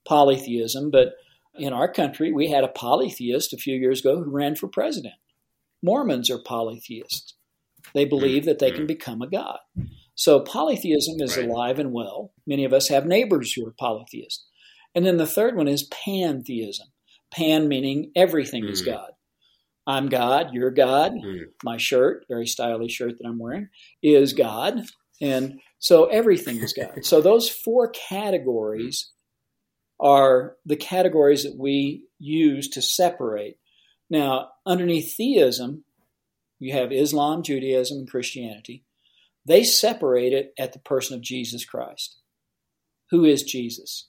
polytheism, 0.06 0.90
but 0.90 1.14
in 1.56 1.72
our 1.72 1.90
country, 1.90 2.32
we 2.32 2.50
had 2.50 2.64
a 2.64 2.68
polytheist 2.68 3.52
a 3.52 3.58
few 3.58 3.76
years 3.76 4.00
ago 4.00 4.22
who 4.22 4.30
ran 4.30 4.56
for 4.56 4.68
president. 4.68 5.14
Mormons 5.82 6.30
are 6.30 6.38
polytheists. 6.38 7.34
They 7.94 8.04
believe 8.04 8.46
that 8.46 8.58
they 8.58 8.70
can 8.70 8.86
become 8.86 9.22
a 9.22 9.28
god. 9.28 9.58
So 10.14 10.40
polytheism 10.40 11.20
is 11.20 11.36
right. 11.36 11.48
alive 11.48 11.78
and 11.78 11.92
well. 11.92 12.32
Many 12.46 12.64
of 12.64 12.72
us 12.72 12.88
have 12.88 13.06
neighbors 13.06 13.52
who 13.52 13.66
are 13.66 13.74
polytheists. 13.78 14.46
And 14.94 15.04
then 15.04 15.16
the 15.16 15.26
third 15.26 15.56
one 15.56 15.68
is 15.68 15.84
pantheism. 15.84 16.86
Pan 17.32 17.66
meaning 17.68 18.12
everything 18.14 18.64
mm. 18.64 18.70
is 18.70 18.82
God. 18.82 19.10
I'm 19.86 20.08
God, 20.08 20.50
you're 20.52 20.70
God. 20.70 21.12
Mm. 21.12 21.46
My 21.62 21.76
shirt, 21.76 22.24
very 22.28 22.46
stylish 22.46 22.92
shirt 22.92 23.18
that 23.18 23.26
I'm 23.26 23.38
wearing, 23.38 23.68
is 24.02 24.32
God. 24.32 24.82
And 25.20 25.60
so 25.78 26.06
everything 26.06 26.58
is 26.58 26.72
God. 26.72 27.04
so 27.04 27.20
those 27.20 27.48
four 27.48 27.90
categories 27.90 29.10
are 30.00 30.56
the 30.64 30.76
categories 30.76 31.44
that 31.44 31.56
we 31.58 32.04
use 32.18 32.68
to 32.70 32.82
separate. 32.82 33.58
Now, 34.08 34.50
underneath 34.66 35.16
theism, 35.16 35.84
you 36.58 36.72
have 36.72 36.92
Islam, 36.92 37.42
Judaism, 37.42 37.98
and 37.98 38.10
Christianity. 38.10 38.84
They 39.46 39.64
separate 39.64 40.32
it 40.32 40.54
at 40.58 40.72
the 40.72 40.78
person 40.78 41.14
of 41.16 41.22
Jesus 41.22 41.64
Christ. 41.64 42.16
Who 43.10 43.24
is 43.24 43.42
Jesus? 43.42 44.08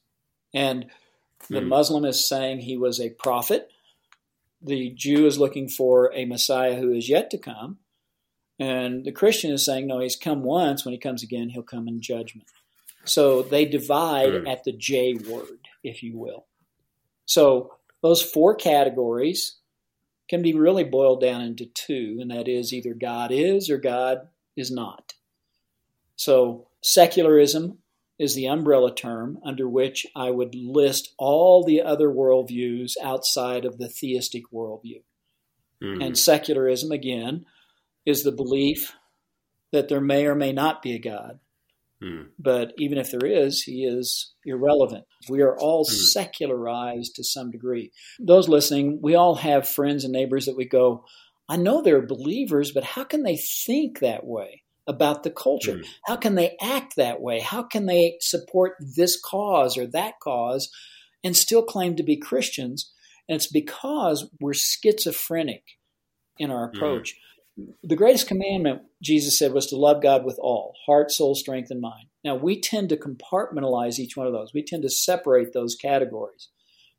And 0.53 0.85
the 1.49 1.59
mm. 1.59 1.67
Muslim 1.67 2.05
is 2.05 2.27
saying 2.27 2.59
he 2.59 2.77
was 2.77 2.99
a 2.99 3.09
prophet. 3.09 3.69
The 4.61 4.91
Jew 4.91 5.25
is 5.25 5.37
looking 5.37 5.67
for 5.67 6.11
a 6.13 6.25
Messiah 6.25 6.75
who 6.75 6.91
is 6.91 7.09
yet 7.09 7.29
to 7.31 7.37
come. 7.37 7.79
And 8.57 9.03
the 9.03 9.11
Christian 9.11 9.51
is 9.51 9.65
saying, 9.65 9.87
no, 9.87 9.99
he's 9.99 10.15
come 10.15 10.43
once. 10.43 10.85
When 10.85 10.93
he 10.93 10.97
comes 10.97 11.21
again, 11.21 11.49
he'll 11.49 11.63
come 11.63 11.87
in 11.87 12.01
judgment. 12.01 12.47
So 13.03 13.41
they 13.41 13.65
divide 13.65 14.31
mm. 14.31 14.49
at 14.49 14.63
the 14.63 14.71
J 14.71 15.15
word, 15.15 15.67
if 15.83 16.01
you 16.01 16.17
will. 16.17 16.45
So 17.25 17.73
those 18.01 18.21
four 18.21 18.55
categories 18.55 19.57
can 20.29 20.41
be 20.41 20.53
really 20.53 20.83
boiled 20.83 21.21
down 21.21 21.41
into 21.41 21.65
two, 21.65 22.17
and 22.19 22.31
that 22.31 22.47
is 22.47 22.73
either 22.73 22.93
God 22.93 23.31
is 23.31 23.69
or 23.69 23.77
God 23.77 24.29
is 24.55 24.71
not. 24.71 25.13
So 26.15 26.67
secularism 26.81 27.79
is 28.17 28.35
the 28.35 28.47
umbrella 28.47 28.93
term 28.93 29.39
under 29.43 29.67
which 29.67 30.07
I 30.15 30.31
would 30.31 30.55
list 30.55 31.13
all 31.17 31.63
the 31.63 31.81
other 31.81 32.07
worldviews 32.07 32.93
outside 33.03 33.65
of 33.65 33.77
the 33.77 33.89
theistic 33.89 34.43
worldview. 34.53 35.01
Mm-hmm. 35.83 36.01
And 36.01 36.17
secularism, 36.17 36.91
again, 36.91 37.45
is 38.05 38.23
the 38.23 38.31
belief 38.31 38.93
that 39.71 39.89
there 39.89 40.01
may 40.01 40.25
or 40.25 40.35
may 40.35 40.53
not 40.53 40.81
be 40.81 40.93
a 40.93 40.99
God. 40.99 41.39
Mm. 42.01 42.27
But 42.39 42.73
even 42.77 42.97
if 42.97 43.11
there 43.11 43.25
is, 43.25 43.63
he 43.63 43.83
is 43.85 44.33
irrelevant. 44.45 45.05
We 45.29 45.41
are 45.41 45.57
all 45.57 45.85
mm. 45.85 45.89
secularized 45.89 47.15
to 47.15 47.23
some 47.23 47.51
degree. 47.51 47.91
Those 48.19 48.47
listening, 48.47 48.99
we 49.01 49.15
all 49.15 49.35
have 49.35 49.67
friends 49.67 50.03
and 50.03 50.13
neighbors 50.13 50.45
that 50.45 50.57
we 50.57 50.65
go, 50.65 51.05
I 51.47 51.57
know 51.57 51.81
they're 51.81 52.05
believers, 52.05 52.71
but 52.71 52.83
how 52.83 53.03
can 53.03 53.23
they 53.23 53.37
think 53.37 53.99
that 53.99 54.25
way 54.25 54.63
about 54.87 55.23
the 55.23 55.31
culture? 55.31 55.77
Mm. 55.77 55.87
How 56.05 56.15
can 56.15 56.35
they 56.35 56.55
act 56.61 56.95
that 56.95 57.21
way? 57.21 57.39
How 57.39 57.63
can 57.63 57.85
they 57.85 58.17
support 58.21 58.73
this 58.79 59.19
cause 59.19 59.77
or 59.77 59.87
that 59.87 60.19
cause 60.19 60.69
and 61.23 61.35
still 61.35 61.63
claim 61.63 61.95
to 61.95 62.03
be 62.03 62.17
Christians? 62.17 62.91
And 63.27 63.35
it's 63.35 63.47
because 63.47 64.29
we're 64.39 64.53
schizophrenic 64.53 65.63
in 66.37 66.51
our 66.51 66.69
hmm. 66.69 66.75
approach 66.75 67.15
the 67.83 67.95
greatest 67.95 68.27
commandment 68.27 68.81
Jesus 69.01 69.39
said 69.39 69.53
was 69.53 69.67
to 69.67 69.77
love 69.77 70.01
God 70.01 70.25
with 70.25 70.37
all 70.39 70.73
heart, 70.85 71.11
soul, 71.11 71.35
strength, 71.35 71.71
and 71.71 71.79
mind. 71.81 72.07
Now, 72.23 72.35
we 72.35 72.59
tend 72.59 72.89
to 72.89 72.97
compartmentalize 72.97 73.99
each 73.99 74.17
one 74.17 74.27
of 74.27 74.33
those. 74.33 74.53
We 74.53 74.63
tend 74.63 74.83
to 74.83 74.89
separate 74.89 75.53
those 75.53 75.75
categories. 75.75 76.49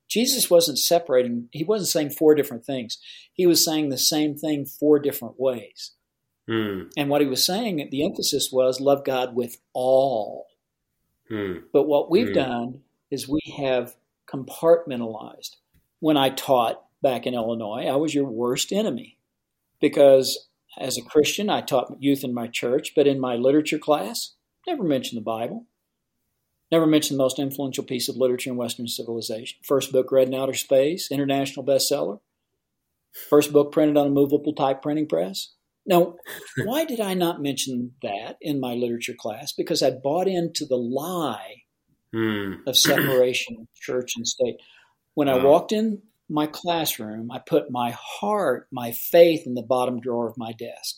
Jesus 0.08 0.48
wasn't 0.48 0.78
separating, 0.78 1.48
he 1.50 1.64
wasn't 1.64 1.88
saying 1.88 2.10
four 2.10 2.34
different 2.34 2.64
things. 2.64 2.98
He 3.32 3.46
was 3.46 3.64
saying 3.64 3.88
the 3.88 3.98
same 3.98 4.36
thing 4.36 4.64
four 4.64 4.98
different 4.98 5.34
ways. 5.38 5.92
Mm. 6.48 6.90
And 6.96 7.08
what 7.08 7.20
he 7.20 7.26
was 7.26 7.44
saying, 7.44 7.88
the 7.90 8.04
emphasis 8.04 8.50
was 8.52 8.80
love 8.80 9.04
God 9.04 9.34
with 9.34 9.58
all. 9.72 10.46
Mm. 11.30 11.64
But 11.72 11.84
what 11.84 12.10
we've 12.10 12.28
mm. 12.28 12.34
done 12.34 12.80
is 13.10 13.28
we 13.28 13.40
have 13.58 13.96
compartmentalized. 14.28 15.56
When 16.00 16.16
I 16.16 16.30
taught 16.30 16.82
back 17.02 17.26
in 17.26 17.34
Illinois, 17.34 17.86
I 17.86 17.96
was 17.96 18.14
your 18.14 18.24
worst 18.24 18.72
enemy 18.72 19.18
because 19.80 20.48
as 20.78 20.98
a 20.98 21.02
Christian, 21.02 21.48
I 21.48 21.62
taught 21.62 21.96
youth 22.00 22.22
in 22.22 22.34
my 22.34 22.46
church, 22.48 22.92
but 22.94 23.06
in 23.06 23.18
my 23.18 23.34
literature 23.34 23.78
class, 23.78 24.34
never 24.66 24.82
mentioned 24.82 25.18
the 25.18 25.24
Bible. 25.24 25.66
Never 26.70 26.86
mentioned 26.86 27.18
the 27.18 27.22
most 27.22 27.38
influential 27.38 27.84
piece 27.84 28.08
of 28.08 28.16
literature 28.16 28.50
in 28.50 28.56
Western 28.56 28.88
civilization. 28.88 29.58
First 29.62 29.92
book 29.92 30.10
read 30.10 30.28
in 30.28 30.34
outer 30.34 30.54
space, 30.54 31.10
international 31.10 31.64
bestseller. 31.64 32.20
First 33.30 33.52
book 33.52 33.72
printed 33.72 33.96
on 33.96 34.08
a 34.08 34.10
movable 34.10 34.52
type 34.52 34.82
printing 34.82 35.06
press. 35.06 35.52
Now, 35.86 36.16
why 36.64 36.84
did 36.84 37.00
I 37.00 37.14
not 37.14 37.42
mention 37.42 37.92
that 38.02 38.36
in 38.40 38.60
my 38.60 38.74
literature 38.74 39.14
class? 39.18 39.52
Because 39.52 39.82
I 39.82 39.90
bought 39.90 40.28
into 40.28 40.66
the 40.66 40.76
lie 40.76 41.62
mm. 42.14 42.58
of 42.66 42.76
separation 42.76 43.56
of 43.60 43.66
church 43.80 44.12
and 44.16 44.26
state. 44.26 44.56
When 45.14 45.28
wow. 45.28 45.38
I 45.38 45.44
walked 45.44 45.72
in 45.72 46.02
my 46.28 46.46
classroom, 46.46 47.30
I 47.30 47.38
put 47.38 47.70
my 47.70 47.94
heart, 47.98 48.66
my 48.72 48.92
faith 48.92 49.46
in 49.46 49.54
the 49.54 49.62
bottom 49.62 50.00
drawer 50.00 50.28
of 50.28 50.36
my 50.36 50.52
desk. 50.52 50.96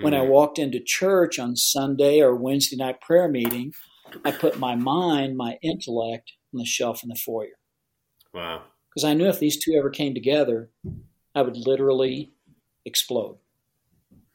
When 0.00 0.14
I 0.14 0.24
hmm. 0.24 0.30
walked 0.30 0.58
into 0.58 0.80
church 0.82 1.38
on 1.38 1.56
Sunday 1.56 2.20
or 2.20 2.34
Wednesday 2.34 2.76
night 2.76 3.02
prayer 3.02 3.28
meeting, 3.28 3.72
I 4.24 4.30
put 4.32 4.58
my 4.58 4.74
mind, 4.74 5.36
my 5.36 5.58
intellect 5.62 6.32
on 6.54 6.58
the 6.58 6.64
shelf 6.64 7.02
in 7.02 7.10
the 7.10 7.16
foyer. 7.16 7.58
Wow. 8.32 8.62
Because 8.88 9.04
I 9.04 9.14
knew 9.14 9.28
if 9.28 9.38
these 9.38 9.62
two 9.62 9.74
ever 9.78 9.90
came 9.90 10.14
together, 10.14 10.70
I 11.34 11.42
would 11.42 11.56
literally 11.56 12.32
explode. 12.84 13.38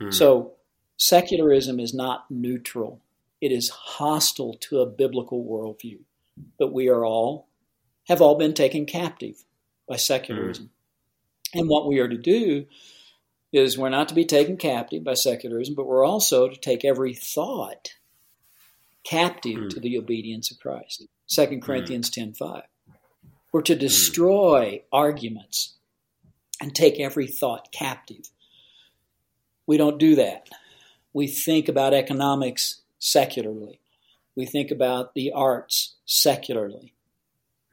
Hmm. 0.01 0.11
So, 0.11 0.53
secularism 0.97 1.79
is 1.79 1.93
not 1.93 2.29
neutral, 2.29 3.01
it 3.41 3.51
is 3.51 3.69
hostile 3.69 4.55
to 4.61 4.79
a 4.79 4.85
biblical 4.85 5.43
worldview. 5.43 5.99
But 6.59 6.73
we 6.73 6.89
are 6.89 7.05
all, 7.05 7.47
have 8.07 8.21
all 8.21 8.35
been 8.37 8.53
taken 8.53 8.85
captive 8.85 9.45
by 9.87 9.95
secularism. 9.95 10.65
Mm. 10.65 11.59
And 11.59 11.69
what 11.69 11.87
we 11.87 11.99
are 11.99 12.09
to 12.09 12.17
do 12.17 12.65
is 13.53 13.77
we're 13.77 13.89
not 13.89 14.09
to 14.09 14.15
be 14.15 14.25
taken 14.25 14.57
captive 14.57 15.03
by 15.03 15.13
secularism, 15.13 15.75
but 15.75 15.85
we're 15.85 16.05
also 16.05 16.49
to 16.49 16.57
take 16.57 16.83
every 16.83 17.13
thought 17.13 17.91
captive 19.05 19.59
mm. 19.59 19.69
to 19.69 19.79
the 19.79 19.97
obedience 19.97 20.51
of 20.51 20.59
Christ. 20.59 21.05
2 21.29 21.45
hmm. 21.45 21.59
Corinthians 21.59 22.09
mm. 22.11 22.35
10.5. 22.37 22.63
We're 23.51 23.61
to 23.61 23.73
hmm. 23.73 23.79
destroy 23.79 24.83
arguments 24.91 25.75
and 26.61 26.75
take 26.75 26.99
every 26.99 27.27
thought 27.27 27.71
captive. 27.71 28.29
We 29.67 29.77
don't 29.77 29.99
do 29.99 30.15
that. 30.15 30.49
We 31.13 31.27
think 31.27 31.69
about 31.69 31.93
economics 31.93 32.81
secularly. 32.99 33.79
We 34.35 34.45
think 34.45 34.71
about 34.71 35.13
the 35.13 35.31
arts 35.31 35.95
secularly. 36.05 36.93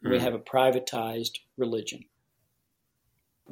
Mm. 0.05 0.11
We 0.11 0.19
have 0.21 0.35
a 0.35 0.39
privatized 0.39 1.39
religion. 1.57 2.05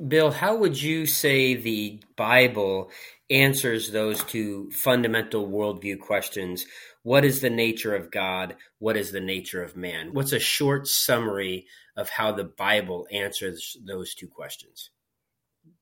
Bill, 0.08 0.30
how 0.30 0.56
would 0.56 0.80
you 0.80 1.04
say 1.04 1.54
the 1.54 2.00
Bible 2.16 2.90
answers 3.28 3.90
those 3.90 4.22
two 4.24 4.70
fundamental 4.70 5.46
worldview 5.46 5.98
questions? 5.98 6.64
What 7.02 7.24
is 7.24 7.40
the 7.40 7.50
nature 7.50 7.94
of 7.94 8.10
God? 8.10 8.56
What 8.78 8.96
is 8.96 9.12
the 9.12 9.20
nature 9.20 9.62
of 9.62 9.76
man? 9.76 10.12
What's 10.12 10.32
a 10.32 10.38
short 10.38 10.86
summary 10.86 11.66
of 11.96 12.08
how 12.08 12.32
the 12.32 12.44
Bible 12.44 13.06
answers 13.10 13.76
those 13.84 14.14
two 14.14 14.28
questions? 14.28 14.90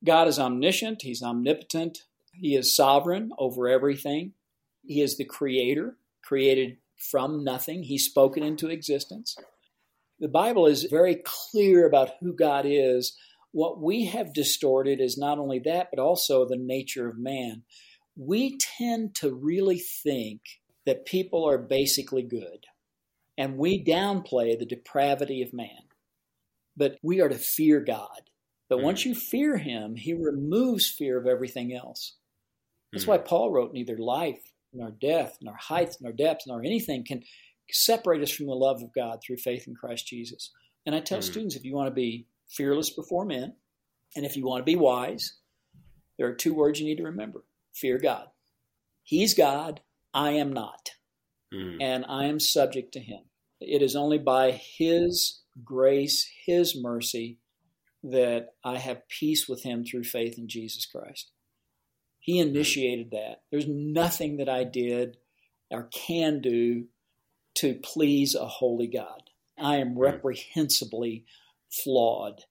God 0.05 0.27
is 0.29 0.39
omniscient, 0.39 1.03
He's 1.03 1.23
omnipotent, 1.23 2.05
He 2.41 2.55
is 2.55 2.75
sovereign 2.75 3.33
over 3.39 3.69
everything. 3.69 4.33
He 4.85 5.03
is 5.03 5.17
the 5.17 5.25
creator, 5.25 5.97
created 6.23 6.79
from 6.97 7.45
nothing. 7.45 7.83
He 7.83 7.99
spoke 7.99 8.37
it 8.37 8.43
into 8.43 8.69
existence. 8.69 9.37
The 10.21 10.29
Bible 10.29 10.67
is 10.67 10.85
very 10.85 11.23
clear 11.25 11.87
about 11.87 12.11
who 12.21 12.35
God 12.35 12.65
is. 12.67 13.17
What 13.53 13.81
we 13.81 14.07
have 14.07 14.35
distorted 14.35 15.01
is 15.01 15.17
not 15.17 15.39
only 15.39 15.61
that, 15.61 15.89
but 15.91 16.01
also 16.01 16.45
the 16.45 16.57
nature 16.57 17.09
of 17.09 17.19
man. 17.19 17.63
We 18.17 18.59
tend 18.59 19.15
to 19.17 19.33
really 19.33 19.79
think 19.79 20.41
that 20.87 21.07
people 21.07 21.49
are 21.49 21.59
basically 21.59 22.23
good, 22.23 22.67
and 23.37 23.57
we 23.57 23.85
downplay 23.85 24.59
the 24.59 24.67
depravity 24.67 25.43
of 25.43 25.53
man. 25.53 25.87
But 26.77 26.99
we 27.03 27.21
are 27.21 27.29
to 27.29 27.39
fear 27.39 27.81
God. 27.81 28.31
But 28.69 28.83
once 28.83 29.03
mm. 29.03 29.07
you 29.07 29.15
fear 29.15 29.57
Him, 29.57 29.97
He 29.97 30.15
removes 30.15 30.89
fear 30.89 31.19
of 31.19 31.27
everything 31.27 31.73
else. 31.73 32.18
That's 32.93 33.05
mm. 33.05 33.09
why 33.09 33.19
Paul 33.19 33.53
wrote, 33.53 33.73
Neither 33.73 33.99
life, 33.99 34.53
nor 34.73 34.91
death, 34.91 35.39
nor 35.41 35.57
height, 35.57 35.97
nor 36.01 36.13
depth, 36.13 36.43
nor 36.47 36.61
anything 36.61 37.05
can 37.05 37.23
separate 37.71 38.23
us 38.23 38.31
from 38.31 38.47
the 38.47 38.55
love 38.55 38.83
of 38.83 38.95
God 38.95 39.21
through 39.23 39.37
faith 39.37 39.67
in 39.67 39.75
Christ 39.75 40.07
Jesus. 40.07 40.53
And 40.87 40.95
I 40.95 41.01
tell 41.01 41.19
mm. 41.19 41.25
students 41.25 41.57
if 41.57 41.65
you 41.65 41.75
want 41.75 41.89
to 41.89 41.95
be 41.95 42.27
fearless 42.49 42.91
before 42.91 43.25
men, 43.25 43.55
and 44.17 44.25
if 44.25 44.37
you 44.37 44.47
want 44.47 44.61
to 44.61 44.71
be 44.71 44.77
wise, 44.77 45.35
there 46.17 46.29
are 46.29 46.35
two 46.35 46.55
words 46.55 46.81
you 46.81 46.87
need 46.87 46.97
to 46.97 47.05
remember 47.05 47.45
fear 47.75 47.99
God. 47.99 48.27
He's 49.03 49.35
God, 49.35 49.81
I 50.13 50.33
am 50.33 50.53
not. 50.53 50.91
Mm. 51.55 51.79
And 51.81 52.05
I 52.09 52.25
am 52.25 52.41
subject 52.41 52.93
to 52.93 53.01
Him. 53.01 53.21
It 53.61 53.83
is 53.83 53.97
only 53.97 54.19
by 54.19 54.53
His 54.53 55.43
grace, 55.65 56.29
His 56.47 56.77
mercy, 56.77 57.39
that 58.03 58.49
I 58.65 58.79
have 58.79 59.09
peace 59.09 59.49
with 59.49 59.63
Him 59.63 59.85
through 59.85 60.05
faith 60.05 60.39
in 60.39 60.49
Jesus 60.49 60.87
Christ. 60.87 61.31
He 62.29 62.41
initiated 62.41 63.13
that. 63.13 63.41
There's 63.51 63.67
nothing 63.67 64.37
that 64.37 64.51
I 64.51 64.63
did 64.63 65.17
or 65.71 65.85
can 65.85 66.43
do 66.43 66.85
to 67.55 67.73
please 67.83 68.35
a 68.35 68.45
holy 68.45 68.87
God. 68.87 69.31
I 69.59 69.77
am 69.77 69.99
reprehensibly 69.99 71.25
flawed. 71.71 72.45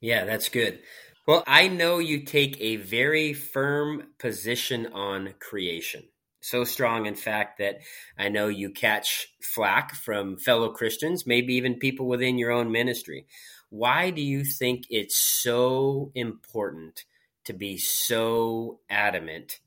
Yeah, 0.00 0.24
that's 0.24 0.48
good. 0.48 0.78
Well, 1.26 1.44
I 1.46 1.68
know 1.68 1.98
you 1.98 2.22
take 2.22 2.58
a 2.62 2.76
very 2.76 3.34
firm 3.34 4.04
position 4.18 4.86
on 4.86 5.34
creation. 5.38 6.04
So 6.40 6.64
strong, 6.64 7.04
in 7.04 7.14
fact, 7.14 7.58
that 7.58 7.80
I 8.16 8.30
know 8.30 8.48
you 8.48 8.70
catch 8.70 9.34
flack 9.54 9.94
from 9.96 10.38
fellow 10.38 10.70
Christians, 10.70 11.26
maybe 11.26 11.52
even 11.56 11.74
people 11.74 12.08
within 12.08 12.38
your 12.38 12.52
own 12.52 12.72
ministry. 12.72 13.26
Why 13.68 14.08
do 14.08 14.22
you 14.22 14.44
think 14.44 14.86
it's 14.88 15.18
so 15.18 16.10
important 16.14 17.04
to 17.44 17.52
be 17.52 17.76
so 17.76 18.80
adamant 18.88 19.60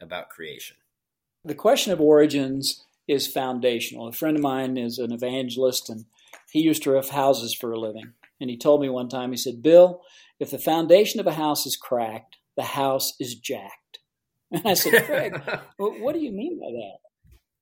about 0.00 0.30
creation? 0.30 0.76
The 1.44 1.54
question 1.54 1.92
of 1.92 2.00
origins 2.00 2.84
is 3.06 3.26
foundational. 3.26 4.08
A 4.08 4.12
friend 4.12 4.36
of 4.36 4.42
mine 4.42 4.76
is 4.76 4.98
an 4.98 5.12
evangelist 5.12 5.88
and 5.88 6.04
he 6.50 6.60
used 6.60 6.82
to 6.82 6.90
roof 6.90 7.08
houses 7.10 7.54
for 7.54 7.72
a 7.72 7.80
living. 7.80 8.12
And 8.40 8.50
he 8.50 8.56
told 8.56 8.80
me 8.80 8.88
one 8.88 9.08
time, 9.08 9.30
he 9.30 9.36
said, 9.36 9.62
Bill, 9.62 10.02
if 10.38 10.50
the 10.50 10.58
foundation 10.58 11.20
of 11.20 11.26
a 11.26 11.32
house 11.32 11.66
is 11.66 11.76
cracked, 11.76 12.36
the 12.56 12.62
house 12.62 13.14
is 13.18 13.34
jacked. 13.34 13.72
And 14.50 14.62
I 14.64 14.72
said, 14.72 15.04
Craig, 15.04 15.38
what 15.76 16.14
do 16.14 16.20
you 16.20 16.32
mean 16.32 16.58
by 16.58 16.70
that? 16.70 16.98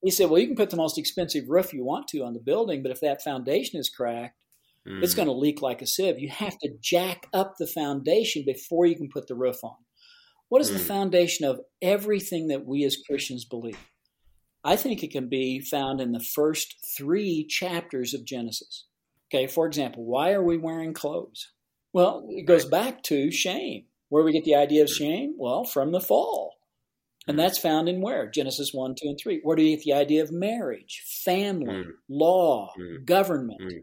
He 0.01 0.09
said, 0.09 0.29
Well, 0.29 0.39
you 0.39 0.47
can 0.47 0.55
put 0.55 0.69
the 0.69 0.77
most 0.77 0.97
expensive 0.97 1.49
roof 1.49 1.73
you 1.73 1.83
want 1.83 2.07
to 2.09 2.23
on 2.23 2.33
the 2.33 2.39
building, 2.39 2.81
but 2.81 2.91
if 2.91 3.01
that 3.01 3.21
foundation 3.21 3.77
is 3.77 3.89
cracked, 3.89 4.37
mm. 4.87 5.03
it's 5.03 5.13
going 5.13 5.27
to 5.27 5.33
leak 5.33 5.61
like 5.61 5.81
a 5.81 5.87
sieve. 5.87 6.19
You 6.19 6.29
have 6.29 6.57
to 6.59 6.69
jack 6.81 7.27
up 7.33 7.55
the 7.57 7.67
foundation 7.67 8.43
before 8.45 8.85
you 8.85 8.95
can 8.95 9.09
put 9.09 9.27
the 9.27 9.35
roof 9.35 9.57
on. 9.63 9.75
What 10.49 10.61
is 10.61 10.69
mm. 10.69 10.73
the 10.73 10.79
foundation 10.79 11.45
of 11.45 11.61
everything 11.81 12.47
that 12.47 12.65
we 12.65 12.83
as 12.83 12.97
Christians 12.97 13.45
believe? 13.45 13.77
I 14.63 14.75
think 14.75 15.03
it 15.03 15.11
can 15.11 15.29
be 15.29 15.59
found 15.59 16.01
in 16.01 16.11
the 16.11 16.23
first 16.23 16.75
three 16.97 17.45
chapters 17.47 18.13
of 18.13 18.25
Genesis. 18.25 18.85
Okay, 19.29 19.47
for 19.47 19.65
example, 19.65 20.05
why 20.05 20.31
are 20.31 20.43
we 20.43 20.57
wearing 20.57 20.93
clothes? 20.93 21.51
Well, 21.93 22.25
it 22.29 22.45
goes 22.45 22.65
back 22.65 23.03
to 23.03 23.31
shame. 23.31 23.85
Where 24.09 24.23
we 24.23 24.31
get 24.31 24.45
the 24.45 24.55
idea 24.55 24.83
of 24.83 24.89
shame? 24.89 25.35
Well, 25.37 25.63
from 25.63 25.91
the 25.91 25.99
fall. 25.99 26.53
And 27.27 27.37
that's 27.37 27.57
found 27.57 27.89
in 27.89 28.01
where? 28.01 28.29
Genesis 28.29 28.73
1, 28.73 28.95
2, 29.01 29.09
and 29.09 29.19
3. 29.21 29.41
Where 29.43 29.57
do 29.57 29.63
you 29.63 29.75
get 29.75 29.83
the 29.83 29.93
idea 29.93 30.23
of 30.23 30.31
marriage, 30.31 31.03
family, 31.25 31.73
mm. 31.73 31.91
law, 32.09 32.71
mm. 32.79 33.05
government? 33.05 33.59
Mm. 33.61 33.81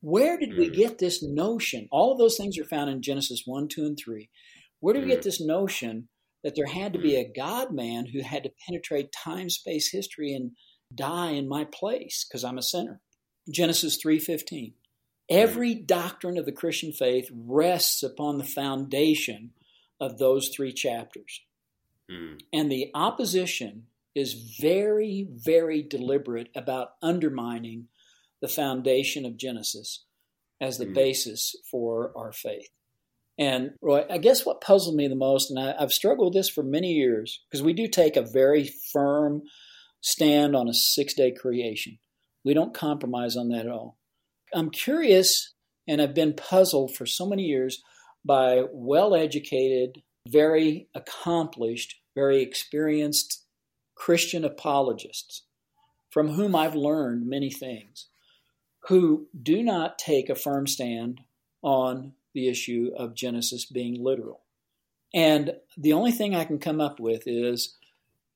Where 0.00 0.38
did 0.38 0.56
we 0.56 0.70
mm. 0.70 0.74
get 0.74 0.98
this 0.98 1.22
notion? 1.22 1.88
All 1.90 2.12
of 2.12 2.18
those 2.18 2.36
things 2.36 2.58
are 2.58 2.64
found 2.64 2.90
in 2.90 3.02
Genesis 3.02 3.42
1, 3.44 3.68
2, 3.68 3.84
and 3.84 3.98
3. 3.98 4.28
Where 4.80 4.94
did 4.94 5.04
we 5.04 5.10
get 5.10 5.20
mm. 5.20 5.24
this 5.24 5.40
notion 5.40 6.08
that 6.42 6.54
there 6.56 6.66
had 6.66 6.92
to 6.94 6.98
be 6.98 7.12
mm. 7.12 7.20
a 7.20 7.32
God 7.34 7.72
man 7.72 8.06
who 8.06 8.22
had 8.22 8.44
to 8.44 8.52
penetrate 8.66 9.12
time, 9.12 9.50
space, 9.50 9.90
history, 9.90 10.32
and 10.32 10.52
die 10.94 11.30
in 11.30 11.48
my 11.48 11.64
place 11.64 12.24
because 12.26 12.44
I'm 12.44 12.58
a 12.58 12.62
sinner? 12.62 13.00
Genesis 13.50 13.98
3:15. 14.02 14.74
Every 15.28 15.74
doctrine 15.74 16.38
of 16.38 16.44
the 16.44 16.52
Christian 16.52 16.92
faith 16.92 17.30
rests 17.32 18.02
upon 18.02 18.38
the 18.38 18.44
foundation 18.44 19.52
of 20.00 20.18
those 20.18 20.48
three 20.48 20.72
chapters. 20.72 21.40
Mm. 22.10 22.40
And 22.52 22.70
the 22.70 22.90
opposition 22.94 23.86
is 24.14 24.56
very, 24.60 25.28
very 25.30 25.82
deliberate 25.82 26.48
about 26.56 26.94
undermining 27.00 27.88
the 28.40 28.48
foundation 28.48 29.24
of 29.24 29.36
Genesis 29.36 30.04
as 30.60 30.78
the 30.78 30.86
mm. 30.86 30.94
basis 30.94 31.54
for 31.70 32.12
our 32.16 32.32
faith. 32.32 32.68
And 33.38 33.70
Roy, 33.80 34.04
I 34.10 34.18
guess 34.18 34.44
what 34.44 34.60
puzzled 34.60 34.96
me 34.96 35.08
the 35.08 35.14
most, 35.14 35.50
and 35.50 35.58
I, 35.58 35.74
have 35.80 35.92
struggled 35.92 36.34
with 36.34 36.34
this 36.34 36.50
for 36.50 36.62
many 36.62 36.92
years, 36.92 37.40
because 37.48 37.62
we 37.62 37.72
do 37.72 37.88
take 37.88 38.16
a 38.16 38.22
very 38.22 38.70
firm 38.92 39.42
stand 40.02 40.54
on 40.54 40.68
a 40.68 40.74
six 40.74 41.14
day 41.14 41.32
creation. 41.32 41.98
We 42.44 42.54
don't 42.54 42.74
compromise 42.74 43.36
on 43.36 43.48
that 43.48 43.66
at 43.66 43.72
all. 43.72 43.98
I'm 44.54 44.70
curious, 44.70 45.54
and 45.88 46.02
I've 46.02 46.14
been 46.14 46.34
puzzled 46.34 46.94
for 46.94 47.06
so 47.06 47.26
many 47.26 47.44
years 47.44 47.82
by 48.24 48.64
well 48.72 49.14
educated, 49.14 50.02
very 50.28 50.88
accomplished 50.94 51.94
very 52.14 52.42
experienced 52.42 53.46
Christian 53.94 54.44
apologists 54.44 55.46
from 56.10 56.28
whom 56.28 56.54
I've 56.54 56.74
learned 56.74 57.26
many 57.26 57.50
things 57.50 58.09
who 58.88 59.26
do 59.40 59.62
not 59.62 59.98
take 59.98 60.28
a 60.28 60.34
firm 60.34 60.66
stand 60.66 61.20
on 61.62 62.12
the 62.34 62.48
issue 62.48 62.90
of 62.96 63.14
Genesis 63.14 63.64
being 63.66 64.02
literal. 64.02 64.42
And 65.12 65.54
the 65.76 65.92
only 65.92 66.12
thing 66.12 66.34
I 66.34 66.44
can 66.44 66.58
come 66.58 66.80
up 66.80 67.00
with 67.00 67.24
is 67.26 67.76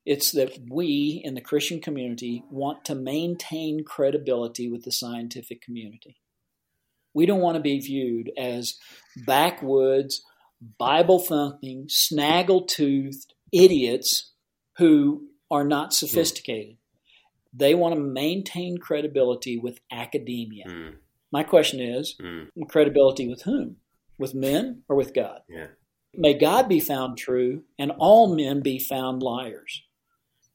it's 0.04 0.32
that 0.32 0.58
we 0.68 1.20
in 1.24 1.34
the 1.34 1.40
Christian 1.40 1.80
community 1.80 2.44
want 2.50 2.84
to 2.86 2.94
maintain 2.94 3.84
credibility 3.84 4.68
with 4.68 4.84
the 4.84 4.92
scientific 4.92 5.62
community. 5.62 6.16
We 7.14 7.26
don't 7.26 7.40
want 7.40 7.56
to 7.56 7.62
be 7.62 7.78
viewed 7.78 8.32
as 8.36 8.74
backwoods, 9.24 10.22
Bible 10.78 11.20
thumping, 11.20 11.86
snaggle 11.88 12.66
toothed, 12.66 13.32
idiots 13.52 14.32
who 14.78 15.28
are 15.50 15.64
not 15.64 15.94
sophisticated. 15.94 16.76
Mm. 17.54 17.58
They 17.58 17.74
want 17.74 17.94
to 17.94 18.00
maintain 18.00 18.78
credibility 18.78 19.58
with 19.58 19.80
academia. 19.90 20.64
Mm. 20.66 20.94
My 21.32 21.42
question 21.42 21.80
is 21.80 22.16
mm. 22.20 22.48
credibility 22.68 23.28
with 23.28 23.42
whom? 23.42 23.76
With 24.18 24.34
men 24.34 24.82
or 24.88 24.96
with 24.96 25.14
God? 25.14 25.40
Yeah. 25.48 25.66
May 26.16 26.34
God 26.34 26.68
be 26.68 26.80
found 26.80 27.18
true 27.18 27.64
and 27.78 27.90
all 27.98 28.34
men 28.34 28.60
be 28.60 28.78
found 28.78 29.22
liars. 29.22 29.82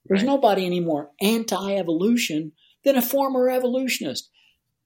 There's 0.06 0.22
right. 0.22 0.28
nobody 0.28 0.66
any 0.66 0.80
more 0.80 1.12
anti 1.22 1.76
evolution 1.76 2.54
than 2.86 2.96
a 2.96 3.02
former 3.02 3.50
evolutionist. 3.50 4.30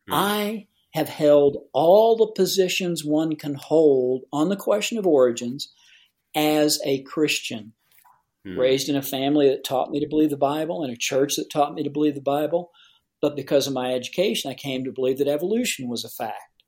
Hmm. 0.07 0.13
I 0.13 0.67
have 0.93 1.09
held 1.09 1.57
all 1.73 2.15
the 2.15 2.31
positions 2.35 3.03
one 3.05 3.35
can 3.35 3.55
hold 3.55 4.23
on 4.31 4.49
the 4.49 4.55
question 4.55 4.97
of 4.97 5.07
origins 5.07 5.71
as 6.35 6.79
a 6.85 7.01
Christian 7.03 7.73
mm. 8.47 8.57
raised 8.57 8.89
in 8.89 8.95
a 8.95 9.01
family 9.01 9.47
that 9.49 9.63
taught 9.63 9.91
me 9.91 9.99
to 9.99 10.07
believe 10.09 10.29
the 10.29 10.37
Bible 10.37 10.83
and 10.83 10.91
a 10.91 10.97
church 10.97 11.35
that 11.35 11.49
taught 11.51 11.73
me 11.73 11.83
to 11.83 11.89
believe 11.89 12.15
the 12.15 12.21
Bible. 12.21 12.71
But 13.21 13.35
because 13.35 13.67
of 13.67 13.73
my 13.73 13.93
education, 13.93 14.51
I 14.51 14.55
came 14.55 14.83
to 14.83 14.91
believe 14.91 15.17
that 15.19 15.27
evolution 15.27 15.87
was 15.87 16.03
a 16.03 16.09
fact. 16.09 16.63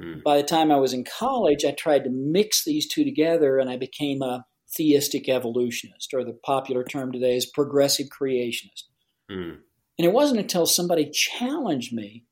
Mm. 0.00 0.22
By 0.22 0.36
the 0.36 0.42
time 0.42 0.70
I 0.70 0.76
was 0.76 0.92
in 0.92 1.04
college, 1.04 1.64
I 1.64 1.72
tried 1.72 2.04
to 2.04 2.10
mix 2.10 2.64
these 2.64 2.88
two 2.88 3.04
together 3.04 3.58
and 3.58 3.70
I 3.70 3.76
became 3.76 4.20
a 4.22 4.44
theistic 4.76 5.28
evolutionist, 5.28 6.12
or 6.12 6.24
the 6.24 6.38
popular 6.44 6.84
term 6.84 7.12
today 7.12 7.36
is 7.36 7.46
progressive 7.46 8.08
creationist. 8.08 8.84
Mm. 9.30 9.58
And 9.98 10.06
it 10.06 10.12
wasn't 10.12 10.40
until 10.40 10.66
somebody 10.66 11.10
challenged 11.10 11.92
me 11.92 12.24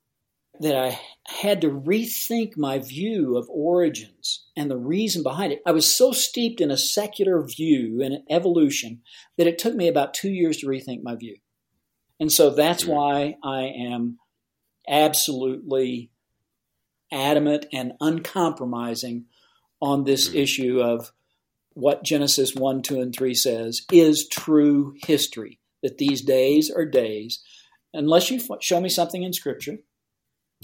that 0.60 0.76
I 0.76 1.00
had 1.26 1.60
to 1.62 1.70
rethink 1.70 2.56
my 2.56 2.78
view 2.78 3.36
of 3.36 3.48
origins 3.50 4.46
and 4.56 4.70
the 4.70 4.76
reason 4.76 5.22
behind 5.22 5.52
it. 5.52 5.62
I 5.66 5.72
was 5.72 5.92
so 5.92 6.12
steeped 6.12 6.60
in 6.60 6.70
a 6.70 6.76
secular 6.76 7.42
view 7.42 8.00
and 8.02 8.14
an 8.14 8.24
evolution 8.30 9.02
that 9.36 9.46
it 9.46 9.58
took 9.58 9.74
me 9.74 9.88
about 9.88 10.14
two 10.14 10.30
years 10.30 10.58
to 10.58 10.66
rethink 10.66 11.02
my 11.02 11.16
view. 11.16 11.36
And 12.20 12.30
so 12.30 12.50
that's 12.50 12.84
why 12.84 13.36
I 13.42 13.62
am 13.62 14.18
absolutely 14.88 16.10
adamant 17.12 17.66
and 17.72 17.92
uncompromising 18.00 19.24
on 19.80 20.04
this 20.04 20.28
hmm. 20.28 20.36
issue 20.36 20.80
of 20.80 21.12
what 21.72 22.04
Genesis 22.04 22.54
1, 22.54 22.82
2, 22.82 23.00
and 23.00 23.14
3 23.14 23.34
says 23.34 23.84
is 23.90 24.28
true 24.28 24.94
history. 25.04 25.58
That 25.82 25.98
these 25.98 26.22
days 26.22 26.70
are 26.70 26.86
days, 26.86 27.42
unless 27.92 28.30
you 28.30 28.40
show 28.62 28.80
me 28.80 28.88
something 28.88 29.22
in 29.22 29.34
Scripture 29.34 29.80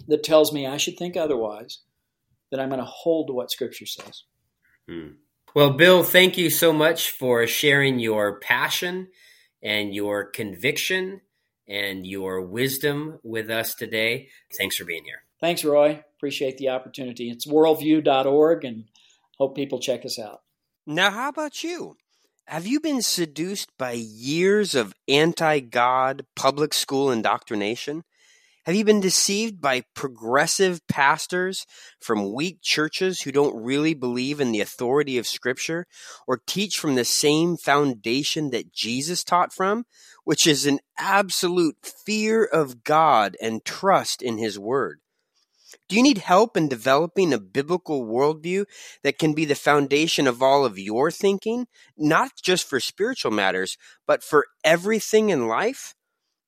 that 0.09 0.23
tells 0.25 0.53
me 0.53 0.67
I 0.67 0.77
should 0.77 0.97
think 0.97 1.17
otherwise, 1.17 1.81
then 2.51 2.61
I'm 2.61 2.69
going 2.69 2.81
to 2.81 2.87
hold 2.87 3.29
to 3.29 3.33
what 3.33 3.51
Scripture 3.51 3.87
says. 3.87 4.25
Hmm. 4.89 5.09
Well, 5.55 5.73
Bill, 5.73 6.03
thank 6.05 6.39
you 6.39 6.49
so 6.49 6.73
much 6.73 7.11
for 7.11 7.47
sharing 7.47 7.99
your 7.99 8.39
passion 8.39 9.09
and 9.63 9.95
your 9.95 10.25
conviction 10.25 11.21
and 11.69 12.07
your 12.07 12.41
wisdom 12.41 13.19
with 13.23 13.51
us 13.51 13.75
today. 13.75 14.29
Thanks 14.57 14.77
for 14.77 14.85
being 14.85 15.05
here. 15.05 15.23
Thanks, 15.41 15.65
Roy. 15.65 16.05
Appreciate 16.17 16.59
the 16.59 16.69
opportunity. 16.69 17.31
It's 17.31 17.47
worldview.org 17.47 18.65
and 18.65 18.85
hope 19.39 19.57
people 19.57 19.81
check 19.81 20.05
us 20.05 20.19
out. 20.19 20.43
Now, 20.87 21.11
how 21.11 21.29
about 21.29 21.65
you? 21.65 21.97
Have 22.45 22.67
you 22.67 22.81
been 22.81 23.01
seduced 23.01 23.71
by 23.79 23.93
years 23.93 24.75
of 24.75 24.95
anti 25.09 25.61
God 25.61 26.27
public 26.35 26.75
school 26.75 27.11
indoctrination? 27.11 28.05
Have 28.67 28.75
you 28.75 28.85
been 28.85 29.01
deceived 29.01 29.63
by 29.63 29.85
progressive 29.95 30.87
pastors 30.87 31.65
from 31.99 32.35
weak 32.35 32.59
churches 32.61 33.23
who 33.23 33.33
don't 33.33 33.65
really 33.65 33.95
believe 33.95 34.39
in 34.39 34.53
the 34.53 34.61
authority 34.61 35.17
of 35.17 35.27
Scripture 35.27 35.87
or 36.27 36.43
teach 36.47 36.79
from 36.79 36.95
the 36.95 37.07
same 37.07 37.57
foundation 37.57 38.51
that 38.51 38.71
Jesus 38.71 39.25
taught 39.25 39.55
from, 39.55 39.87
which 40.25 40.47
is 40.47 40.67
an 40.67 40.81
absolute 40.99 41.77
fear 42.05 42.45
of 42.45 42.85
God 42.85 43.35
and 43.41 43.65
trust 43.65 44.21
in 44.21 44.37
His 44.37 44.59
Word? 44.59 45.01
Do 45.89 45.97
you 45.97 46.03
need 46.03 46.19
help 46.19 46.55
in 46.55 46.69
developing 46.69 47.33
a 47.33 47.39
biblical 47.39 48.05
worldview 48.05 48.67
that 49.03 49.19
can 49.19 49.33
be 49.33 49.47
the 49.47 49.55
foundation 49.55 50.27
of 50.27 50.43
all 50.43 50.67
of 50.67 50.79
your 50.79 51.11
thinking, 51.11 51.67
not 51.97 52.33
just 52.43 52.69
for 52.69 52.79
spiritual 52.79 53.33
matters, 53.33 53.79
but 54.07 54.23
for 54.23 54.45
everything 54.65 55.31
in 55.31 55.49
life? 55.49 55.95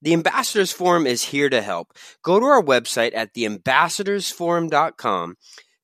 The 0.02 0.12
Ambassadors 0.14 0.72
Forum 0.72 1.06
is 1.06 1.22
here 1.22 1.48
to 1.48 1.62
help. 1.62 1.96
Go 2.24 2.40
to 2.40 2.46
our 2.46 2.60
website 2.60 3.14
at 3.14 3.32
theambassadorsforum.com 3.34 5.36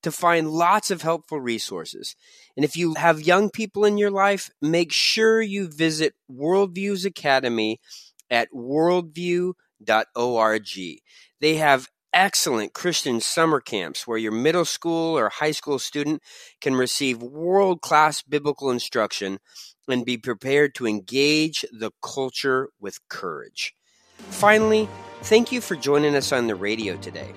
to 0.02 0.10
find 0.10 0.50
lots 0.50 0.90
of 0.90 1.02
helpful 1.02 1.40
resources. 1.40 2.16
And 2.56 2.64
if 2.64 2.76
you 2.76 2.94
have 2.94 3.20
young 3.20 3.48
people 3.48 3.84
in 3.84 3.96
your 3.96 4.10
life, 4.10 4.50
make 4.60 4.90
sure 4.90 5.40
you 5.40 5.68
visit 5.68 6.14
Worldviews 6.28 7.06
Academy 7.06 7.78
at 8.28 8.48
worldview.org. 8.52 10.68
They 11.40 11.54
have 11.54 11.88
excellent 12.12 12.72
Christian 12.72 13.20
summer 13.20 13.60
camps 13.60 14.04
where 14.04 14.18
your 14.18 14.32
middle 14.32 14.64
school 14.64 15.16
or 15.16 15.28
high 15.28 15.52
school 15.52 15.78
student 15.78 16.24
can 16.60 16.74
receive 16.74 17.22
world 17.22 17.82
class 17.82 18.22
biblical 18.22 18.72
instruction 18.72 19.38
and 19.86 20.04
be 20.04 20.18
prepared 20.18 20.74
to 20.74 20.88
engage 20.88 21.64
the 21.70 21.92
culture 22.02 22.70
with 22.80 22.98
courage. 23.08 23.76
Finally, 24.18 24.88
thank 25.22 25.50
you 25.52 25.60
for 25.60 25.76
joining 25.76 26.14
us 26.14 26.32
on 26.32 26.46
the 26.46 26.54
radio 26.54 26.96
today. 26.96 27.32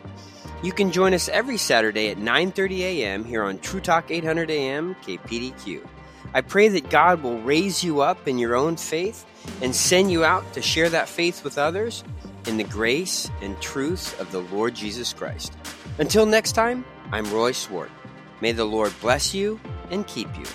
You 0.63 0.71
can 0.71 0.91
join 0.91 1.13
us 1.13 1.29
every 1.29 1.57
Saturday 1.57 2.09
at 2.09 2.17
9:30 2.17 2.79
a.m. 2.81 3.23
here 3.25 3.43
on 3.43 3.57
True 3.59 3.79
Talk 3.81 4.11
800 4.11 4.51
AM 4.51 4.95
KPDQ. 4.95 5.87
I 6.33 6.41
pray 6.41 6.67
that 6.69 6.89
God 6.89 7.23
will 7.23 7.41
raise 7.41 7.83
you 7.83 8.01
up 8.01 8.27
in 8.27 8.37
your 8.37 8.55
own 8.55 8.77
faith 8.77 9.25
and 9.61 9.75
send 9.75 10.11
you 10.11 10.23
out 10.23 10.53
to 10.53 10.61
share 10.61 10.89
that 10.89 11.09
faith 11.09 11.43
with 11.43 11.57
others 11.57 12.03
in 12.45 12.57
the 12.57 12.63
grace 12.63 13.29
and 13.41 13.59
truth 13.61 14.19
of 14.19 14.31
the 14.31 14.41
Lord 14.41 14.75
Jesus 14.75 15.13
Christ. 15.13 15.53
Until 15.97 16.25
next 16.25 16.53
time, 16.53 16.85
I'm 17.11 17.25
Roy 17.33 17.51
Swart. 17.51 17.91
May 18.39 18.51
the 18.51 18.65
Lord 18.65 18.93
bless 19.01 19.33
you 19.33 19.59
and 19.89 20.07
keep 20.07 20.29
you. 20.37 20.45